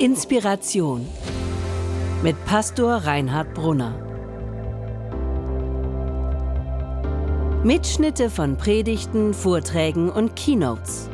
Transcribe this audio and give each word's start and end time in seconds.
Inspiration 0.00 1.08
mit 2.22 2.36
Pastor 2.44 2.98
Reinhard 2.98 3.52
Brunner. 3.52 3.96
Mitschnitte 7.64 8.30
von 8.30 8.56
Predigten, 8.56 9.34
Vorträgen 9.34 10.08
und 10.08 10.36
Keynotes 10.36 11.10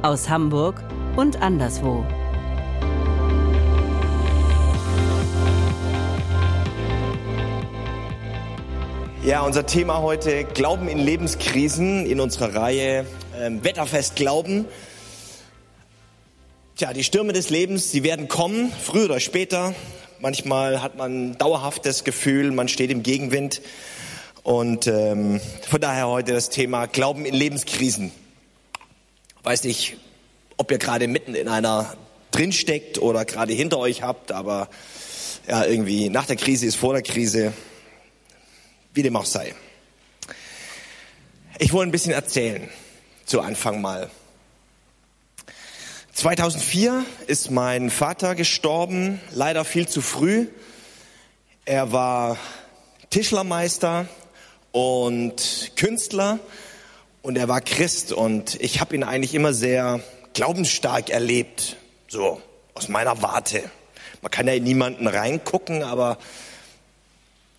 aus 0.00 0.30
Hamburg 0.30 0.82
und 1.16 1.42
anderswo. 1.42 2.02
Ja, 9.22 9.42
unser 9.42 9.66
Thema 9.66 10.00
heute 10.00 10.44
Glauben 10.44 10.88
in 10.88 10.98
Lebenskrisen 10.98 12.06
in 12.06 12.20
unserer 12.20 12.54
Reihe 12.54 13.04
ähm, 13.38 13.62
Wetterfest 13.62 14.16
Glauben. 14.16 14.64
Tja, 16.78 16.92
die 16.92 17.02
Stürme 17.02 17.32
des 17.32 17.50
Lebens, 17.50 17.90
sie 17.90 18.04
werden 18.04 18.28
kommen, 18.28 18.72
früher 18.72 19.06
oder 19.06 19.18
später. 19.18 19.74
Manchmal 20.20 20.80
hat 20.80 20.96
man 20.96 21.36
dauerhaft 21.36 21.84
das 21.84 22.04
Gefühl, 22.04 22.52
man 22.52 22.68
steht 22.68 22.92
im 22.92 23.02
Gegenwind. 23.02 23.62
Und 24.44 24.86
ähm, 24.86 25.40
von 25.68 25.80
daher 25.80 26.06
heute 26.06 26.34
das 26.34 26.50
Thema 26.50 26.86
Glauben 26.86 27.26
in 27.26 27.34
Lebenskrisen. 27.34 28.12
Weiß 29.42 29.64
nicht, 29.64 29.96
ob 30.56 30.70
ihr 30.70 30.78
gerade 30.78 31.08
mitten 31.08 31.34
in 31.34 31.48
einer 31.48 31.96
drinsteckt 32.30 33.02
oder 33.02 33.24
gerade 33.24 33.54
hinter 33.54 33.78
euch 33.78 34.02
habt, 34.02 34.30
aber 34.30 34.68
ja, 35.48 35.64
irgendwie 35.64 36.10
nach 36.10 36.26
der 36.26 36.36
Krise 36.36 36.64
ist 36.66 36.76
vor 36.76 36.92
der 36.92 37.02
Krise, 37.02 37.52
wie 38.94 39.02
dem 39.02 39.16
auch 39.16 39.24
sei. 39.24 39.52
Ich 41.58 41.72
wollte 41.72 41.88
ein 41.88 41.92
bisschen 41.92 42.12
erzählen, 42.12 42.68
zu 43.26 43.40
Anfang 43.40 43.80
mal. 43.80 44.08
2004 46.18 47.06
ist 47.28 47.52
mein 47.52 47.90
Vater 47.90 48.34
gestorben, 48.34 49.20
leider 49.30 49.64
viel 49.64 49.86
zu 49.86 50.02
früh. 50.02 50.48
Er 51.64 51.92
war 51.92 52.36
Tischlermeister 53.10 54.08
und 54.72 55.70
Künstler 55.76 56.40
und 57.22 57.38
er 57.38 57.46
war 57.46 57.60
Christ 57.60 58.10
und 58.10 58.60
ich 58.60 58.80
habe 58.80 58.96
ihn 58.96 59.04
eigentlich 59.04 59.32
immer 59.32 59.52
sehr 59.52 60.00
glaubensstark 60.34 61.08
erlebt, 61.08 61.76
so 62.08 62.42
aus 62.74 62.88
meiner 62.88 63.22
Warte. 63.22 63.62
Man 64.20 64.32
kann 64.32 64.48
ja 64.48 64.54
in 64.54 64.64
niemanden 64.64 65.06
reingucken, 65.06 65.84
aber 65.84 66.18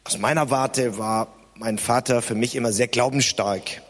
aus 0.03 0.17
meiner 0.17 0.49
Warte 0.49 0.97
war 0.97 1.33
mein 1.55 1.77
Vater 1.77 2.21
für 2.21 2.35
mich 2.35 2.57
immer 2.57 2.73
sehr 2.73 2.89
glaubensstark. 2.89 3.81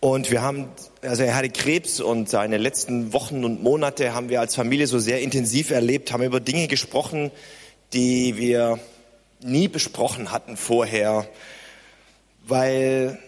Und 0.00 0.32
wir 0.32 0.42
haben, 0.42 0.68
also 1.06 1.22
er 1.22 1.36
hatte 1.36 1.50
Krebs 1.50 2.00
und 2.00 2.28
seine 2.28 2.58
letzten 2.58 3.12
Wochen 3.12 3.44
und 3.44 3.62
Monate 3.62 4.14
haben 4.14 4.28
wir 4.28 4.40
als 4.40 4.54
Familie 4.54 4.86
so 4.86 4.98
sehr 4.98 5.20
intensiv 5.20 5.70
erlebt, 5.70 6.12
haben 6.12 6.22
über 6.22 6.40
Dinge 6.40 6.68
gesprochen, 6.68 7.30
die 7.92 8.36
wir 8.36 8.78
nie 9.40 9.68
besprochen 9.68 10.32
hatten 10.32 10.56
vorher, 10.56 11.28
weil 12.46 13.18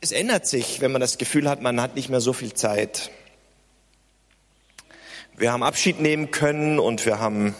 es 0.00 0.12
ändert 0.12 0.46
sich, 0.46 0.80
wenn 0.80 0.92
man 0.92 1.00
das 1.00 1.18
Gefühl 1.18 1.48
hat, 1.48 1.62
man 1.62 1.80
hat 1.80 1.94
nicht 1.94 2.08
mehr 2.08 2.20
so 2.20 2.32
viel 2.32 2.54
Zeit. 2.54 3.10
Wir 5.36 5.52
haben 5.52 5.62
Abschied 5.62 6.00
nehmen 6.00 6.30
können 6.30 6.78
und 6.78 7.06
wir 7.06 7.20
haben 7.20 7.54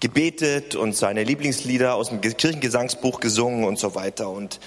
gebetet 0.00 0.74
und 0.74 0.96
seine 0.96 1.24
Lieblingslieder 1.24 1.94
aus 1.94 2.08
dem 2.08 2.20
Kirchengesangsbuch 2.20 3.20
gesungen 3.20 3.64
und 3.64 3.78
so 3.78 3.94
weiter. 3.94 4.30
Und 4.30 4.60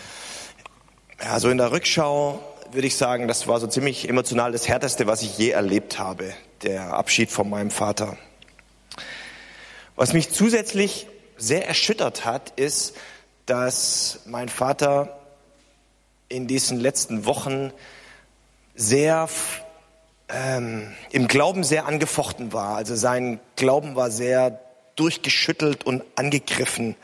ja, 1.21 1.39
so 1.39 1.49
in 1.49 1.57
der 1.57 1.71
Rückschau 1.71 2.39
würde 2.71 2.87
ich 2.87 2.97
sagen, 2.97 3.27
das 3.27 3.47
war 3.47 3.59
so 3.59 3.67
ziemlich 3.67 4.09
emotional 4.09 4.51
das 4.51 4.67
Härteste, 4.67 5.07
was 5.07 5.21
ich 5.21 5.37
je 5.37 5.49
erlebt 5.49 5.99
habe, 5.99 6.33
der 6.63 6.93
Abschied 6.93 7.31
von 7.31 7.49
meinem 7.49 7.71
Vater. 7.71 8.17
Was 9.95 10.13
mich 10.13 10.31
zusätzlich 10.31 11.07
sehr 11.37 11.67
erschüttert 11.67 12.25
hat, 12.25 12.51
ist, 12.59 12.95
dass 13.45 14.21
mein 14.25 14.49
Vater 14.49 15.19
in 16.27 16.47
diesen 16.47 16.79
letzten 16.79 17.25
Wochen 17.25 17.71
sehr 18.75 19.29
ähm, 20.27 20.93
im 21.11 21.27
Glauben 21.27 21.63
sehr 21.63 21.85
angefochten 21.85 22.51
war. 22.51 22.75
Also 22.75 22.95
sein 22.95 23.39
Glauben 23.55 23.95
war 23.95 24.09
sehr 24.09 24.59
durchgeschüttelt 24.95 25.85
und 25.85 26.03
angegriffen. 26.15 26.95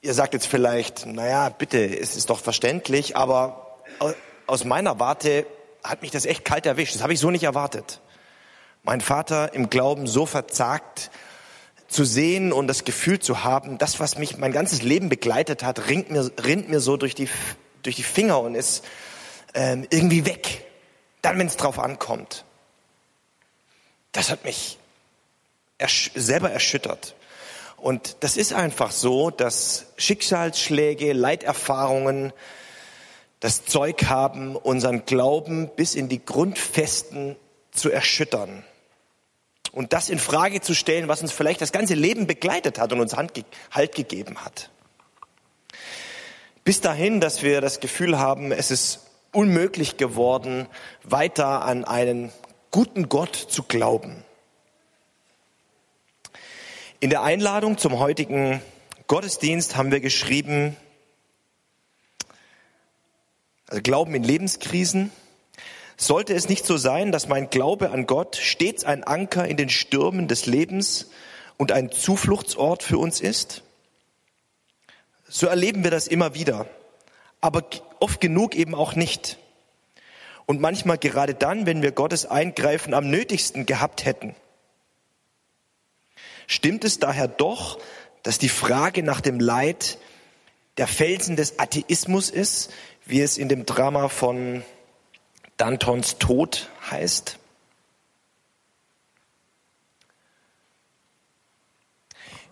Ihr 0.00 0.14
sagt 0.14 0.32
jetzt 0.32 0.46
vielleicht, 0.46 1.06
naja, 1.06 1.48
bitte, 1.48 1.84
es 1.84 2.14
ist 2.14 2.30
doch 2.30 2.38
verständlich, 2.38 3.16
aber 3.16 3.80
aus 4.46 4.64
meiner 4.64 5.00
Warte 5.00 5.44
hat 5.82 6.02
mich 6.02 6.12
das 6.12 6.24
echt 6.24 6.44
kalt 6.44 6.66
erwischt. 6.66 6.94
Das 6.94 7.02
habe 7.02 7.12
ich 7.12 7.18
so 7.18 7.30
nicht 7.30 7.42
erwartet. 7.42 8.00
Mein 8.84 9.00
Vater 9.00 9.54
im 9.54 9.70
Glauben 9.70 10.06
so 10.06 10.24
verzagt 10.24 11.10
zu 11.88 12.04
sehen 12.04 12.52
und 12.52 12.68
das 12.68 12.84
Gefühl 12.84 13.18
zu 13.18 13.42
haben, 13.42 13.78
das, 13.78 13.98
was 13.98 14.18
mich 14.18 14.38
mein 14.38 14.52
ganzes 14.52 14.82
Leben 14.82 15.08
begleitet 15.08 15.64
hat, 15.64 15.88
rinnt 15.88 16.10
mir, 16.10 16.30
rinnt 16.44 16.68
mir 16.68 16.80
so 16.80 16.96
durch 16.96 17.14
die, 17.14 17.28
durch 17.82 17.96
die 17.96 18.02
Finger 18.02 18.40
und 18.40 18.54
ist 18.54 18.84
ähm, 19.54 19.86
irgendwie 19.90 20.26
weg. 20.26 20.64
Dann, 21.22 21.38
wenn 21.38 21.48
es 21.48 21.56
drauf 21.56 21.78
ankommt. 21.78 22.44
Das 24.12 24.30
hat 24.30 24.44
mich 24.44 24.78
ersch 25.78 26.12
selber 26.14 26.50
erschüttert. 26.50 27.14
Und 27.80 28.16
das 28.20 28.36
ist 28.36 28.52
einfach 28.52 28.90
so, 28.90 29.30
dass 29.30 29.86
Schicksalsschläge, 29.96 31.12
Leiterfahrungen, 31.12 32.32
das 33.40 33.64
Zeug 33.64 34.04
haben, 34.06 34.56
unseren 34.56 35.06
Glauben 35.06 35.70
bis 35.76 35.94
in 35.94 36.08
die 36.08 36.24
Grundfesten 36.24 37.36
zu 37.70 37.90
erschüttern. 37.90 38.64
Und 39.70 39.92
das 39.92 40.08
in 40.08 40.18
Frage 40.18 40.60
zu 40.60 40.74
stellen, 40.74 41.08
was 41.08 41.22
uns 41.22 41.30
vielleicht 41.30 41.60
das 41.60 41.72
ganze 41.72 41.94
Leben 41.94 42.26
begleitet 42.26 42.78
hat 42.78 42.92
und 42.92 43.00
uns 43.00 43.14
Halt 43.14 43.94
gegeben 43.94 44.44
hat. 44.44 44.70
Bis 46.64 46.80
dahin, 46.80 47.20
dass 47.20 47.42
wir 47.42 47.60
das 47.60 47.80
Gefühl 47.80 48.18
haben, 48.18 48.50
es 48.50 48.70
ist 48.70 49.06
unmöglich 49.32 49.96
geworden, 49.96 50.66
weiter 51.04 51.62
an 51.62 51.84
einen 51.84 52.32
guten 52.70 53.08
Gott 53.08 53.36
zu 53.36 53.62
glauben. 53.62 54.24
In 57.00 57.10
der 57.10 57.22
Einladung 57.22 57.78
zum 57.78 58.00
heutigen 58.00 58.60
Gottesdienst 59.06 59.76
haben 59.76 59.92
wir 59.92 60.00
geschrieben, 60.00 60.76
also 63.68 63.80
Glauben 63.82 64.16
in 64.16 64.24
Lebenskrisen. 64.24 65.12
Sollte 65.96 66.34
es 66.34 66.48
nicht 66.48 66.66
so 66.66 66.76
sein, 66.76 67.12
dass 67.12 67.28
mein 67.28 67.50
Glaube 67.50 67.90
an 67.90 68.08
Gott 68.08 68.34
stets 68.34 68.82
ein 68.82 69.04
Anker 69.04 69.46
in 69.46 69.56
den 69.56 69.68
Stürmen 69.68 70.26
des 70.26 70.46
Lebens 70.46 71.08
und 71.56 71.70
ein 71.70 71.92
Zufluchtsort 71.92 72.82
für 72.82 72.98
uns 72.98 73.20
ist? 73.20 73.62
So 75.28 75.46
erleben 75.46 75.84
wir 75.84 75.92
das 75.92 76.08
immer 76.08 76.34
wieder, 76.34 76.66
aber 77.40 77.62
oft 78.00 78.20
genug 78.20 78.56
eben 78.56 78.74
auch 78.74 78.96
nicht. 78.96 79.38
Und 80.46 80.60
manchmal 80.60 80.98
gerade 80.98 81.34
dann, 81.34 81.64
wenn 81.64 81.80
wir 81.80 81.92
Gottes 81.92 82.26
Eingreifen 82.26 82.92
am 82.92 83.08
nötigsten 83.08 83.66
gehabt 83.66 84.04
hätten. 84.04 84.34
Stimmt 86.48 86.82
es 86.84 86.98
daher 86.98 87.28
doch, 87.28 87.78
dass 88.22 88.38
die 88.38 88.48
Frage 88.48 89.02
nach 89.02 89.20
dem 89.20 89.38
Leid 89.38 89.98
der 90.78 90.88
Felsen 90.88 91.36
des 91.36 91.58
Atheismus 91.58 92.30
ist, 92.30 92.72
wie 93.04 93.20
es 93.20 93.36
in 93.36 93.50
dem 93.50 93.66
Drama 93.66 94.08
von 94.08 94.64
Dantons 95.58 96.16
Tod 96.18 96.70
heißt. 96.90 97.38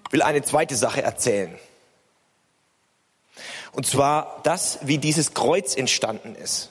Ich 0.04 0.12
will 0.12 0.22
eine 0.22 0.42
zweite 0.42 0.76
Sache 0.76 1.02
erzählen. 1.02 1.58
Und 3.72 3.86
zwar 3.86 4.40
das, 4.42 4.78
wie 4.82 4.98
dieses 4.98 5.32
Kreuz 5.32 5.74
entstanden 5.74 6.34
ist. 6.34 6.70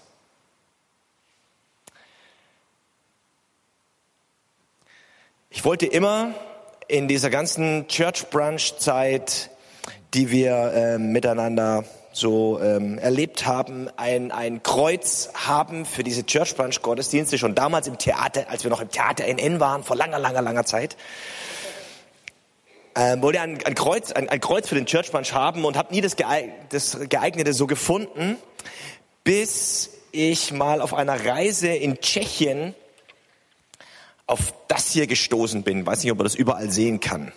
Ich 5.49 5.65
wollte 5.65 5.87
immer 5.87 6.35
in 6.87 7.07
dieser 7.07 7.29
ganzen 7.29 7.87
Church 7.87 8.29
Branch 8.29 8.61
Zeit, 8.77 9.49
die 10.13 10.29
wir 10.29 10.73
äh, 10.73 10.97
miteinander 10.97 11.83
so 12.11 12.59
ähm, 12.61 12.97
erlebt 12.97 13.45
haben, 13.45 13.89
ein, 13.97 14.31
ein 14.31 14.63
Kreuz 14.63 15.29
haben 15.33 15.85
für 15.85 16.03
diese 16.03 16.25
Church 16.25 16.55
Branch 16.55 16.81
Gottesdienste, 16.81 17.37
schon 17.37 17.55
damals 17.55 17.87
im 17.87 17.97
Theater, 17.97 18.45
als 18.49 18.63
wir 18.63 18.71
noch 18.71 18.81
im 18.81 18.89
Theater 18.89 19.25
NN 19.25 19.59
waren, 19.59 19.83
vor 19.83 19.97
langer, 19.97 20.19
langer, 20.19 20.41
langer 20.41 20.65
Zeit. 20.65 20.95
Ähm, 22.95 23.21
wollte 23.21 23.41
ein, 23.41 23.59
ein 23.65 23.75
Kreuz, 23.75 24.13
ein, 24.13 24.29
ein 24.29 24.39
Kreuz 24.39 24.69
für 24.69 24.75
den 24.75 24.85
Church 24.85 25.11
Branch 25.11 25.29
haben 25.33 25.65
und 25.65 25.75
habe 25.75 25.93
nie 25.93 25.99
das, 25.99 26.15
geeig 26.15 26.51
das 26.69 26.97
geeignete 27.09 27.51
so 27.51 27.67
gefunden, 27.67 28.37
bis 29.25 29.89
ich 30.13 30.53
mal 30.53 30.79
auf 30.81 30.93
einer 30.93 31.25
Reise 31.25 31.67
in 31.67 31.99
Tschechien 31.99 32.73
auf 34.27 34.53
das 34.67 34.91
hier 34.91 35.07
gestoßen 35.07 35.63
bin. 35.63 35.85
Weiß 35.85 36.03
nicht, 36.03 36.11
ob 36.11 36.17
man 36.17 36.25
das 36.25 36.35
überall 36.35 36.71
sehen 36.71 36.99
kann. 36.99 37.31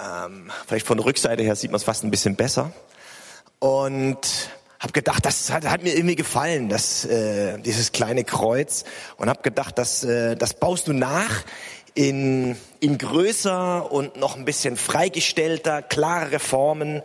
Ähm, 0.00 0.50
vielleicht 0.66 0.86
von 0.86 0.98
der 0.98 1.06
Rückseite 1.06 1.42
her 1.42 1.56
sieht 1.56 1.70
man 1.70 1.76
es 1.76 1.84
fast 1.84 2.04
ein 2.04 2.10
bisschen 2.10 2.36
besser. 2.36 2.72
Und 3.58 4.50
habe 4.78 4.92
gedacht, 4.92 5.24
das 5.24 5.50
hat, 5.50 5.64
hat, 5.64 5.82
mir 5.82 5.94
irgendwie 5.94 6.16
gefallen, 6.16 6.68
das, 6.68 7.04
äh, 7.06 7.58
dieses 7.58 7.92
kleine 7.92 8.24
Kreuz. 8.24 8.84
Und 9.16 9.28
habe 9.28 9.42
gedacht, 9.42 9.78
das, 9.78 10.04
äh, 10.04 10.36
das 10.36 10.54
baust 10.54 10.88
du 10.88 10.92
nach 10.92 11.44
in, 11.94 12.56
in 12.80 12.98
größer 12.98 13.90
und 13.90 14.16
noch 14.16 14.36
ein 14.36 14.44
bisschen 14.44 14.76
freigestellter, 14.76 15.80
klarere 15.80 16.38
Formen. 16.38 17.02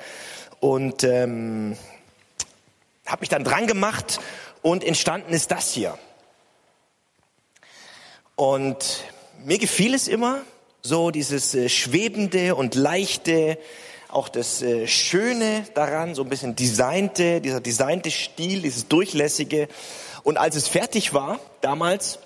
Und 0.59 1.05
ähm, 1.05 1.77
habe 3.05 3.21
mich 3.21 3.29
dann 3.29 3.43
dran 3.43 3.67
gemacht 3.67 4.19
und 4.61 4.83
entstanden 4.83 5.31
ist 5.31 5.51
das 5.51 5.71
hier. 5.71 5.97
Und 8.39 9.03
mir 9.43 9.57
gefiel 9.57 9.93
es 9.93 10.07
immer, 10.07 10.39
so 10.81 11.11
dieses 11.11 11.53
äh, 11.55 11.67
schwebende 11.67 12.55
und 12.55 12.73
leichte, 12.73 13.57
auch 14.07 14.29
das 14.29 14.61
äh, 14.61 14.87
Schöne 14.87 15.65
daran, 15.73 16.15
so 16.15 16.23
ein 16.23 16.29
bisschen 16.29 16.55
designte, 16.55 17.41
dieser 17.41 17.59
designte 17.59 18.11
Stil, 18.11 18.61
dieses 18.61 18.87
durchlässige. 18.87 19.67
Und 20.23 20.37
als 20.37 20.55
es 20.55 20.69
fertig 20.69 21.13
war, 21.13 21.41
damals, 21.59 22.19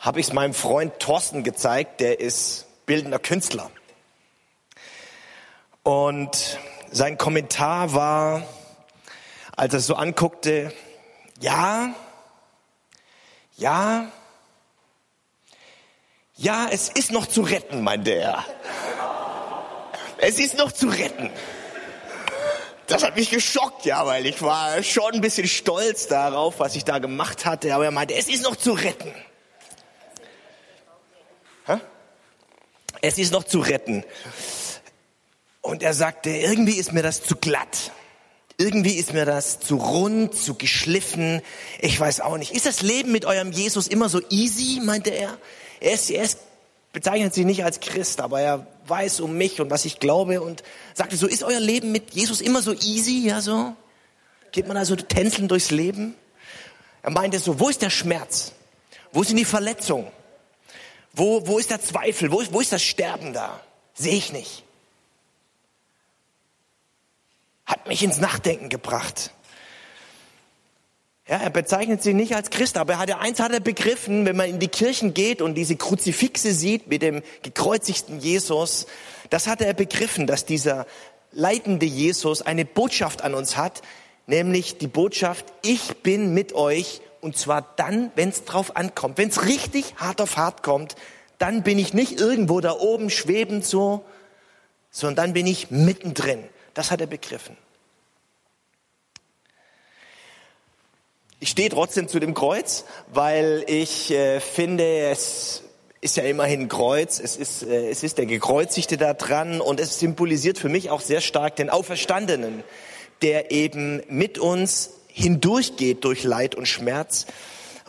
habe 0.00 0.18
ich 0.18 0.26
es 0.26 0.32
meinem 0.32 0.52
Freund 0.52 0.98
Thorsten 0.98 1.44
gezeigt, 1.44 2.00
der 2.00 2.18
ist 2.18 2.66
bildender 2.84 3.20
Künstler. 3.20 3.70
Und 5.84 6.58
sein 6.90 7.18
Kommentar 7.18 7.94
war, 7.94 8.42
als 9.54 9.74
er 9.74 9.78
es 9.78 9.86
so 9.86 9.94
anguckte, 9.94 10.72
ja, 11.38 11.94
ja, 13.56 14.10
ja, 16.36 16.68
es 16.70 16.88
ist 16.88 17.12
noch 17.12 17.26
zu 17.26 17.42
retten, 17.42 17.82
meinte 17.82 18.12
er. 18.12 18.44
Es 20.18 20.38
ist 20.38 20.56
noch 20.56 20.72
zu 20.72 20.88
retten. 20.88 21.30
Das 22.86 23.02
hat 23.02 23.16
mich 23.16 23.30
geschockt, 23.30 23.84
ja, 23.84 24.06
weil 24.06 24.26
ich 24.26 24.40
war 24.42 24.82
schon 24.82 25.14
ein 25.14 25.20
bisschen 25.20 25.48
stolz 25.48 26.06
darauf, 26.06 26.60
was 26.60 26.76
ich 26.76 26.84
da 26.84 26.98
gemacht 26.98 27.44
hatte. 27.44 27.74
Aber 27.74 27.84
er 27.84 27.90
meinte, 27.90 28.14
es 28.14 28.28
ist 28.28 28.42
noch 28.42 28.56
zu 28.56 28.72
retten. 28.72 29.12
Es 33.02 33.18
ist 33.18 33.32
noch 33.32 33.44
zu 33.44 33.60
retten. 33.60 34.04
Und 35.60 35.82
er 35.82 35.94
sagte, 35.94 36.30
irgendwie 36.30 36.76
ist 36.76 36.92
mir 36.92 37.02
das 37.02 37.22
zu 37.22 37.36
glatt. 37.36 37.92
Irgendwie 38.58 38.94
ist 38.94 39.12
mir 39.12 39.24
das 39.24 39.60
zu 39.60 39.76
rund, 39.76 40.34
zu 40.34 40.54
geschliffen. 40.54 41.42
Ich 41.78 41.98
weiß 42.00 42.20
auch 42.20 42.38
nicht. 42.38 42.52
Ist 42.52 42.66
das 42.66 42.82
Leben 42.82 43.12
mit 43.12 43.24
eurem 43.24 43.52
Jesus 43.52 43.86
immer 43.86 44.08
so 44.08 44.20
easy, 44.30 44.80
meinte 44.82 45.10
er? 45.10 45.38
Er, 45.80 45.98
bezeichnet 46.96 47.34
sich 47.34 47.44
nicht 47.44 47.62
als 47.62 47.80
Christ, 47.80 48.20
aber 48.22 48.40
er 48.40 48.66
weiß 48.86 49.20
um 49.20 49.36
mich 49.36 49.60
und 49.60 49.70
was 49.70 49.84
ich 49.84 50.00
glaube 50.00 50.40
und 50.40 50.62
sagte, 50.94 51.18
so 51.18 51.26
ist 51.26 51.42
euer 51.42 51.60
Leben 51.60 51.92
mit 51.92 52.14
Jesus 52.14 52.40
immer 52.40 52.62
so 52.62 52.72
easy, 52.72 53.26
ja 53.26 53.42
so? 53.42 53.76
Geht 54.50 54.66
man 54.66 54.78
also 54.78 54.96
tänzeln 54.96 55.46
durchs 55.46 55.70
Leben? 55.70 56.14
Er 57.02 57.10
meinte 57.10 57.38
so, 57.38 57.60
wo 57.60 57.68
ist 57.68 57.82
der 57.82 57.90
Schmerz? 57.90 58.52
Wo 59.12 59.22
sind 59.22 59.36
die 59.36 59.44
Verletzungen? 59.44 60.06
Wo, 61.12 61.46
wo 61.46 61.58
ist 61.58 61.70
der 61.70 61.82
Zweifel? 61.82 62.32
Wo, 62.32 62.42
wo 62.50 62.60
ist 62.60 62.72
das 62.72 62.82
Sterben 62.82 63.34
da? 63.34 63.60
Sehe 63.92 64.14
ich 64.14 64.32
nicht. 64.32 64.64
Hat 67.66 67.86
mich 67.88 68.02
ins 68.02 68.20
Nachdenken 68.20 68.70
gebracht. 68.70 69.32
Ja, 71.28 71.38
er 71.38 71.50
bezeichnet 71.50 72.04
sie 72.04 72.14
nicht 72.14 72.36
als 72.36 72.50
Christ, 72.50 72.78
aber 72.78 72.94
er 72.94 72.98
hat, 73.00 73.10
eins 73.10 73.40
hat 73.40 73.52
er 73.52 73.58
begriffen, 73.58 74.26
wenn 74.26 74.36
man 74.36 74.48
in 74.48 74.58
die 74.60 74.68
Kirchen 74.68 75.12
geht 75.12 75.42
und 75.42 75.56
diese 75.56 75.74
Kruzifixe 75.74 76.52
sieht 76.52 76.86
mit 76.86 77.02
dem 77.02 77.20
gekreuzigten 77.42 78.20
Jesus, 78.20 78.86
das 79.28 79.48
hat 79.48 79.60
er 79.60 79.74
begriffen, 79.74 80.28
dass 80.28 80.44
dieser 80.44 80.86
leidende 81.32 81.84
Jesus 81.84 82.42
eine 82.42 82.64
Botschaft 82.64 83.22
an 83.22 83.34
uns 83.34 83.56
hat, 83.56 83.82
nämlich 84.28 84.78
die 84.78 84.86
Botschaft, 84.86 85.46
ich 85.62 85.96
bin 85.96 86.32
mit 86.32 86.52
euch 86.52 87.00
und 87.20 87.36
zwar 87.36 87.74
dann, 87.74 88.12
wenn 88.14 88.28
es 88.28 88.44
drauf 88.44 88.76
ankommt. 88.76 89.18
Wenn 89.18 89.30
es 89.30 89.46
richtig 89.46 89.94
hart 89.96 90.20
auf 90.20 90.36
hart 90.36 90.62
kommt, 90.62 90.94
dann 91.38 91.64
bin 91.64 91.80
ich 91.80 91.92
nicht 91.92 92.20
irgendwo 92.20 92.60
da 92.60 92.72
oben 92.72 93.10
schwebend 93.10 93.64
so, 93.64 94.04
sondern 94.92 95.16
dann 95.16 95.32
bin 95.32 95.48
ich 95.48 95.72
mittendrin. 95.72 96.44
Das 96.74 96.92
hat 96.92 97.00
er 97.00 97.08
begriffen. 97.08 97.56
Ich 101.38 101.50
stehe 101.50 101.68
trotzdem 101.68 102.08
zu 102.08 102.18
dem 102.18 102.32
Kreuz, 102.32 102.86
weil 103.12 103.62
ich 103.66 104.10
äh, 104.10 104.40
finde, 104.40 105.10
es 105.10 105.64
ist 106.00 106.16
ja 106.16 106.22
immerhin 106.22 106.68
Kreuz, 106.68 107.20
es 107.20 107.36
ist, 107.36 107.62
äh, 107.62 107.90
es 107.90 108.02
ist 108.02 108.16
der 108.16 108.24
Gekreuzigte 108.24 108.96
da 108.96 109.12
dran 109.12 109.60
und 109.60 109.78
es 109.78 109.98
symbolisiert 109.98 110.58
für 110.58 110.70
mich 110.70 110.88
auch 110.88 111.02
sehr 111.02 111.20
stark 111.20 111.56
den 111.56 111.68
Auferstandenen, 111.68 112.64
der 113.20 113.50
eben 113.50 114.02
mit 114.08 114.38
uns 114.38 114.92
hindurchgeht 115.08 116.04
durch 116.04 116.24
Leid 116.24 116.54
und 116.54 116.68
Schmerz 116.68 117.26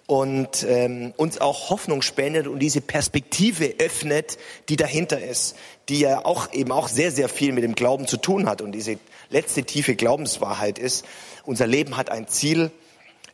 und 0.08 0.66
ähm, 0.68 1.14
uns 1.16 1.40
auch 1.40 1.70
Hoffnung 1.70 2.02
spendet 2.02 2.48
und 2.48 2.60
diese 2.60 2.82
Perspektive 2.82 3.76
öffnet, 3.80 4.38
die 4.68 4.76
dahinter 4.76 5.24
ist, 5.24 5.56
die 5.88 6.02
ja 6.02 6.26
auch 6.26 6.52
eben 6.52 6.74
auch 6.74 6.90
sehr, 6.90 7.12
sehr 7.12 7.30
viel 7.30 7.54
mit 7.54 7.64
dem 7.64 7.76
Glauben 7.76 8.08
zu 8.08 8.18
tun 8.18 8.50
hat 8.50 8.62
und 8.62 8.74
diese 8.74 9.00
letzte 9.30 9.64
tiefe 9.64 9.96
Glaubenswahrheit 9.96 10.80
ist. 10.80 11.06
Unser 11.46 11.66
Leben 11.68 11.96
hat 11.96 12.10
ein 12.10 12.28
Ziel, 12.28 12.72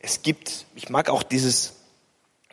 es 0.04 0.20
gibt, 0.22 0.66
ich 0.74 0.90
mag 0.90 1.08
auch 1.08 1.22
dieses, 1.22 1.72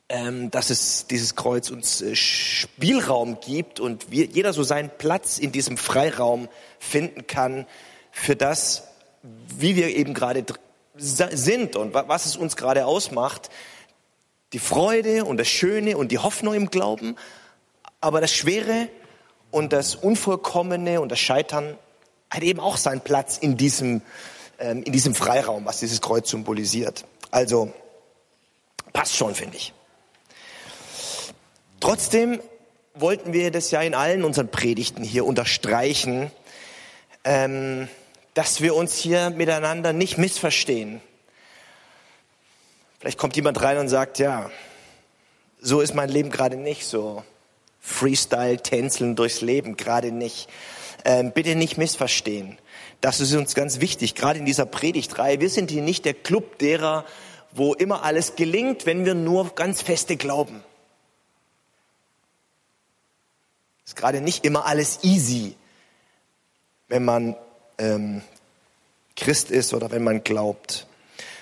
ähm, 0.08 0.52
dass 0.52 0.70
es 0.70 1.06
dieses 1.08 1.36
Kreuz 1.36 1.70
uns 1.70 2.02
äh, 2.02 2.16
Spielraum 2.16 3.40
gibt 3.42 3.80
und 3.80 4.10
wir, 4.10 4.26
jeder 4.26 4.54
so 4.54 4.64
seinen 4.64 4.90
Platz 4.90 5.38
in 5.38 5.52
diesem 5.52 5.78
Freiraum 5.78 6.48
finden 6.80 7.28
kann 7.28 7.66
für 8.12 8.38
das, 8.38 8.84
wie 9.22 9.76
wir 9.76 9.90
eben 9.90 10.14
gerade 10.14 10.46
sind 10.96 11.76
und 11.76 11.94
was 11.94 12.26
es 12.26 12.38
uns 12.38 12.56
gerade 12.56 12.86
ausmacht. 12.86 13.50
Die 14.54 14.60
Freude 14.60 15.26
und 15.26 15.38
das 15.38 15.48
Schöne 15.48 15.98
und 15.98 16.12
die 16.12 16.20
Hoffnung 16.20 16.54
im 16.54 16.70
Glauben, 16.70 17.16
aber 18.00 18.22
das 18.22 18.34
Schwere 18.34 18.88
und 19.52 19.74
das 19.74 19.96
Unvollkommene 19.96 21.02
und 21.02 21.10
das 21.10 21.20
Scheitern 21.20 21.78
hat 22.30 22.44
eben 22.44 22.62
auch 22.62 22.78
seinen 22.78 23.02
Platz 23.02 23.38
in 23.38 23.58
diesem, 23.58 24.02
ähm, 24.58 24.84
in 24.84 24.94
diesem 24.94 25.16
Freiraum, 25.16 25.66
was 25.66 25.80
dieses 25.80 26.00
Kreuz 26.00 26.30
symbolisiert. 26.30 27.06
Also 27.32 27.74
passt 28.94 29.16
schon, 29.16 29.34
finde 29.34 29.58
ich. 29.58 29.74
Trotzdem 31.80 32.40
wollten 32.94 33.34
wir 33.34 33.52
das 33.52 33.72
ja 33.72 33.82
in 33.82 33.96
allen 33.96 34.24
unseren 34.24 34.50
Predigten 34.50 35.04
hier 35.04 35.26
unterstreichen, 35.26 36.30
ähm, 37.24 37.88
dass 38.34 38.62
wir 38.62 38.76
uns 38.76 38.98
hier 38.98 39.30
miteinander 39.30 39.94
nicht 39.94 40.18
missverstehen. 40.18 41.02
Vielleicht 43.00 43.18
kommt 43.18 43.36
jemand 43.36 43.62
rein 43.62 43.78
und 43.78 43.90
sagt, 43.90 44.20
ja, 44.20 44.52
so 45.60 45.82
ist 45.82 45.96
mein 45.96 46.10
Leben 46.10 46.30
gerade 46.30 46.58
nicht 46.58 46.86
so. 46.86 47.24
Freestyle, 47.80 48.58
tänzeln 48.58 49.16
durchs 49.16 49.42
Leben, 49.42 49.76
gerade 49.76 50.12
nicht. 50.12 50.48
Ähm, 51.04 51.32
bitte 51.32 51.56
nicht 51.56 51.78
missverstehen. 51.78 52.60
Das 53.02 53.20
ist 53.20 53.34
uns 53.34 53.56
ganz 53.56 53.82
wichtig, 53.82 54.14
gerade 54.14 54.38
in 54.38 54.46
dieser 54.46 54.68
Predigtreihe. 54.68 55.42
Wir 55.42 55.50
sind 55.50 55.72
hier 55.72 55.82
nicht 55.82 56.06
der 56.06 56.14
Club 56.14 56.60
derer, 56.60 57.04
wo 57.52 57.74
immer 57.74 58.04
alles 58.04 58.36
gelingt, 58.36 58.86
wenn 58.86 59.06
wir 59.06 59.16
nur 59.16 59.56
ganz 59.56 59.82
feste 59.82 60.18
glauben. 60.18 60.64
Ist 63.84 63.96
gerade 63.96 64.22
nicht 64.22 64.46
immer 64.46 64.68
alles 64.68 65.00
easy, 65.02 65.56
wenn 66.88 67.04
man 67.04 67.36
ähm, 67.80 68.22
Christ 69.16 69.50
ist 69.50 69.74
oder 69.74 69.90
wenn 69.90 70.04
man 70.04 70.24
glaubt, 70.24 70.86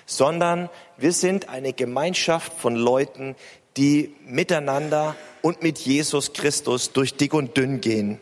sondern 0.05 0.69
wir 0.97 1.11
sind 1.11 1.49
eine 1.49 1.73
Gemeinschaft 1.73 2.53
von 2.53 2.75
Leuten, 2.75 3.35
die 3.75 4.15
miteinander 4.25 5.15
und 5.41 5.61
mit 5.61 5.77
Jesus 5.77 6.31
Christus 6.31 6.93
durch 6.93 7.15
dick 7.15 7.33
und 7.33 7.57
dünn 7.57 7.81
gehen. 7.81 8.21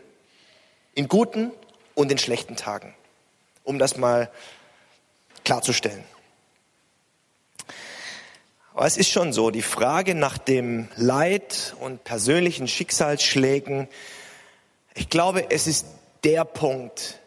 In 0.94 1.06
guten 1.06 1.52
und 1.94 2.10
in 2.10 2.18
schlechten 2.18 2.56
Tagen 2.56 2.94
um 3.68 3.78
das 3.78 3.98
mal 3.98 4.30
klarzustellen. 5.44 6.02
Aber 8.74 8.86
es 8.86 8.96
ist 8.96 9.10
schon 9.10 9.32
so, 9.32 9.50
die 9.50 9.62
Frage 9.62 10.14
nach 10.14 10.38
dem 10.38 10.88
Leid 10.96 11.74
und 11.80 12.02
persönlichen 12.04 12.66
Schicksalsschlägen, 12.66 13.88
ich 14.94 15.10
glaube, 15.10 15.50
es 15.50 15.66
ist 15.66 15.86
der 16.24 16.44
Punkt, 16.44 17.18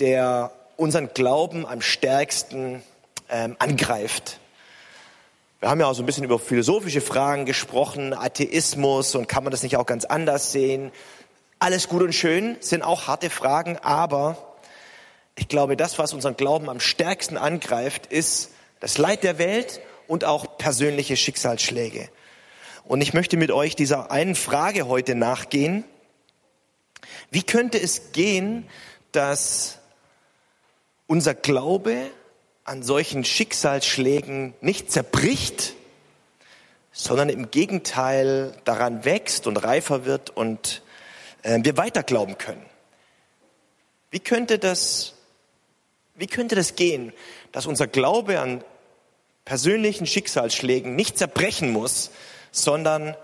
der 0.00 0.50
unseren 0.76 1.14
Glauben 1.14 1.64
am 1.64 1.80
stärksten 1.80 2.82
ähm, 3.28 3.54
angreift. 3.60 4.40
Wir 5.60 5.70
haben 5.70 5.78
ja 5.78 5.86
auch 5.86 5.94
so 5.94 6.02
ein 6.02 6.06
bisschen 6.06 6.24
über 6.24 6.40
philosophische 6.40 7.00
Fragen 7.00 7.46
gesprochen, 7.46 8.12
Atheismus 8.12 9.14
und 9.14 9.28
kann 9.28 9.44
man 9.44 9.52
das 9.52 9.62
nicht 9.62 9.76
auch 9.76 9.86
ganz 9.86 10.04
anders 10.04 10.50
sehen. 10.50 10.90
Alles 11.60 11.88
gut 11.88 12.02
und 12.02 12.14
schön, 12.14 12.56
sind 12.60 12.82
auch 12.82 13.06
harte 13.06 13.30
Fragen, 13.30 13.78
aber 13.78 14.53
ich 15.36 15.48
glaube, 15.48 15.76
das, 15.76 15.98
was 15.98 16.12
unseren 16.12 16.36
Glauben 16.36 16.68
am 16.68 16.80
stärksten 16.80 17.36
angreift, 17.36 18.06
ist 18.06 18.52
das 18.80 18.98
Leid 18.98 19.24
der 19.24 19.38
Welt 19.38 19.80
und 20.06 20.24
auch 20.24 20.58
persönliche 20.58 21.16
Schicksalsschläge. 21.16 22.08
Und 22.84 23.00
ich 23.00 23.14
möchte 23.14 23.36
mit 23.36 23.50
euch 23.50 23.74
dieser 23.76 24.10
einen 24.10 24.34
Frage 24.34 24.86
heute 24.86 25.14
nachgehen. 25.14 25.84
Wie 27.30 27.42
könnte 27.42 27.80
es 27.80 28.12
gehen, 28.12 28.68
dass 29.12 29.78
unser 31.06 31.34
Glaube 31.34 32.10
an 32.64 32.82
solchen 32.82 33.24
Schicksalsschlägen 33.24 34.54
nicht 34.60 34.90
zerbricht, 34.90 35.74
sondern 36.92 37.28
im 37.28 37.50
Gegenteil 37.50 38.56
daran 38.64 39.04
wächst 39.04 39.46
und 39.46 39.56
reifer 39.56 40.04
wird 40.04 40.30
und 40.30 40.82
äh, 41.42 41.58
wir 41.62 41.76
weiter 41.76 42.02
glauben 42.02 42.38
können. 42.38 42.64
Wie 44.10 44.20
könnte 44.20 44.58
das, 44.58 45.13
wie 46.14 46.26
könnte 46.26 46.54
das 46.54 46.76
gehen, 46.76 47.12
dass 47.52 47.66
unser 47.66 47.86
Glaube 47.86 48.40
an 48.40 48.64
persönlichen 49.44 50.06
Schicksalsschlägen 50.06 50.94
nicht 50.94 51.18
zerbrechen 51.18 51.72
muss, 51.72 52.10
sondern 52.52 53.16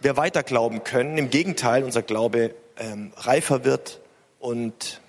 wir 0.00 0.16
weiter 0.16 0.42
glauben 0.42 0.84
können. 0.84 1.18
Im 1.18 1.30
Gegenteil, 1.30 1.84
unser 1.84 2.02
Glaube 2.02 2.54
ähm, 2.78 3.12
reifer 3.16 3.64
wird 3.64 4.00
und 4.40 5.00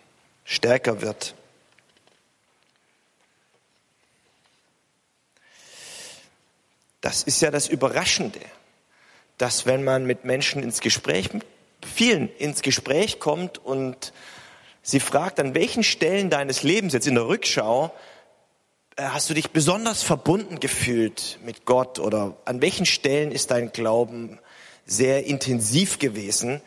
stärker 0.44 1.02
wird. 1.02 1.36
Das 7.02 7.24
ist 7.24 7.42
ja 7.42 7.52
das 7.52 7.68
Überraschende, 7.68 8.40
dass 9.38 9.66
wenn 9.66 9.84
man 9.84 10.06
mit 10.06 10.26
Menschen 10.26 10.64
ins 10.64 10.82
Gespräch, 10.82 11.34
mit 11.34 11.46
vielen 11.86 12.36
ins 12.38 12.62
Gespräch 12.62 13.20
kommt 13.20 13.58
und 13.58 14.12
sie 14.86 15.00
fragt, 15.00 15.40
an 15.40 15.56
welchen 15.56 15.84
Stellen 15.84 16.30
deines 16.30 16.64
Lebens 16.64 16.94
jetzt 16.94 17.08
in 17.08 17.16
der 17.16 17.28
Rückschau 17.28 17.92
äh, 18.96 19.04
hast 19.04 19.30
du 19.30 19.34
dich 19.34 19.50
besonders 19.50 20.04
verbunden 20.04 20.60
gefühlt 20.60 21.40
mit 21.44 21.66
Gott 21.66 22.00
oder 22.00 22.38
an 22.46 22.62
welchen 22.62 22.86
Stellen 22.86 23.32
ist 23.32 23.52
dein 23.52 23.72
Glauben 23.72 24.40
sehr 24.86 25.26
intensiv 25.26 25.98
gewesen? 25.98 26.62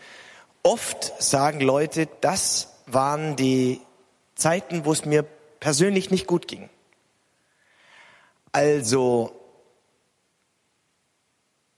Oft 0.64 1.22
sagen 1.22 1.60
Leute, 1.60 2.08
das 2.20 2.74
waren 2.86 3.36
die 3.36 3.80
Zeiten, 4.34 4.84
wo 4.84 4.92
es 4.92 5.04
mir 5.04 5.24
persönlich 5.60 6.10
nicht 6.10 6.26
gut 6.26 6.48
ging. 6.48 6.68
Also 8.50 9.37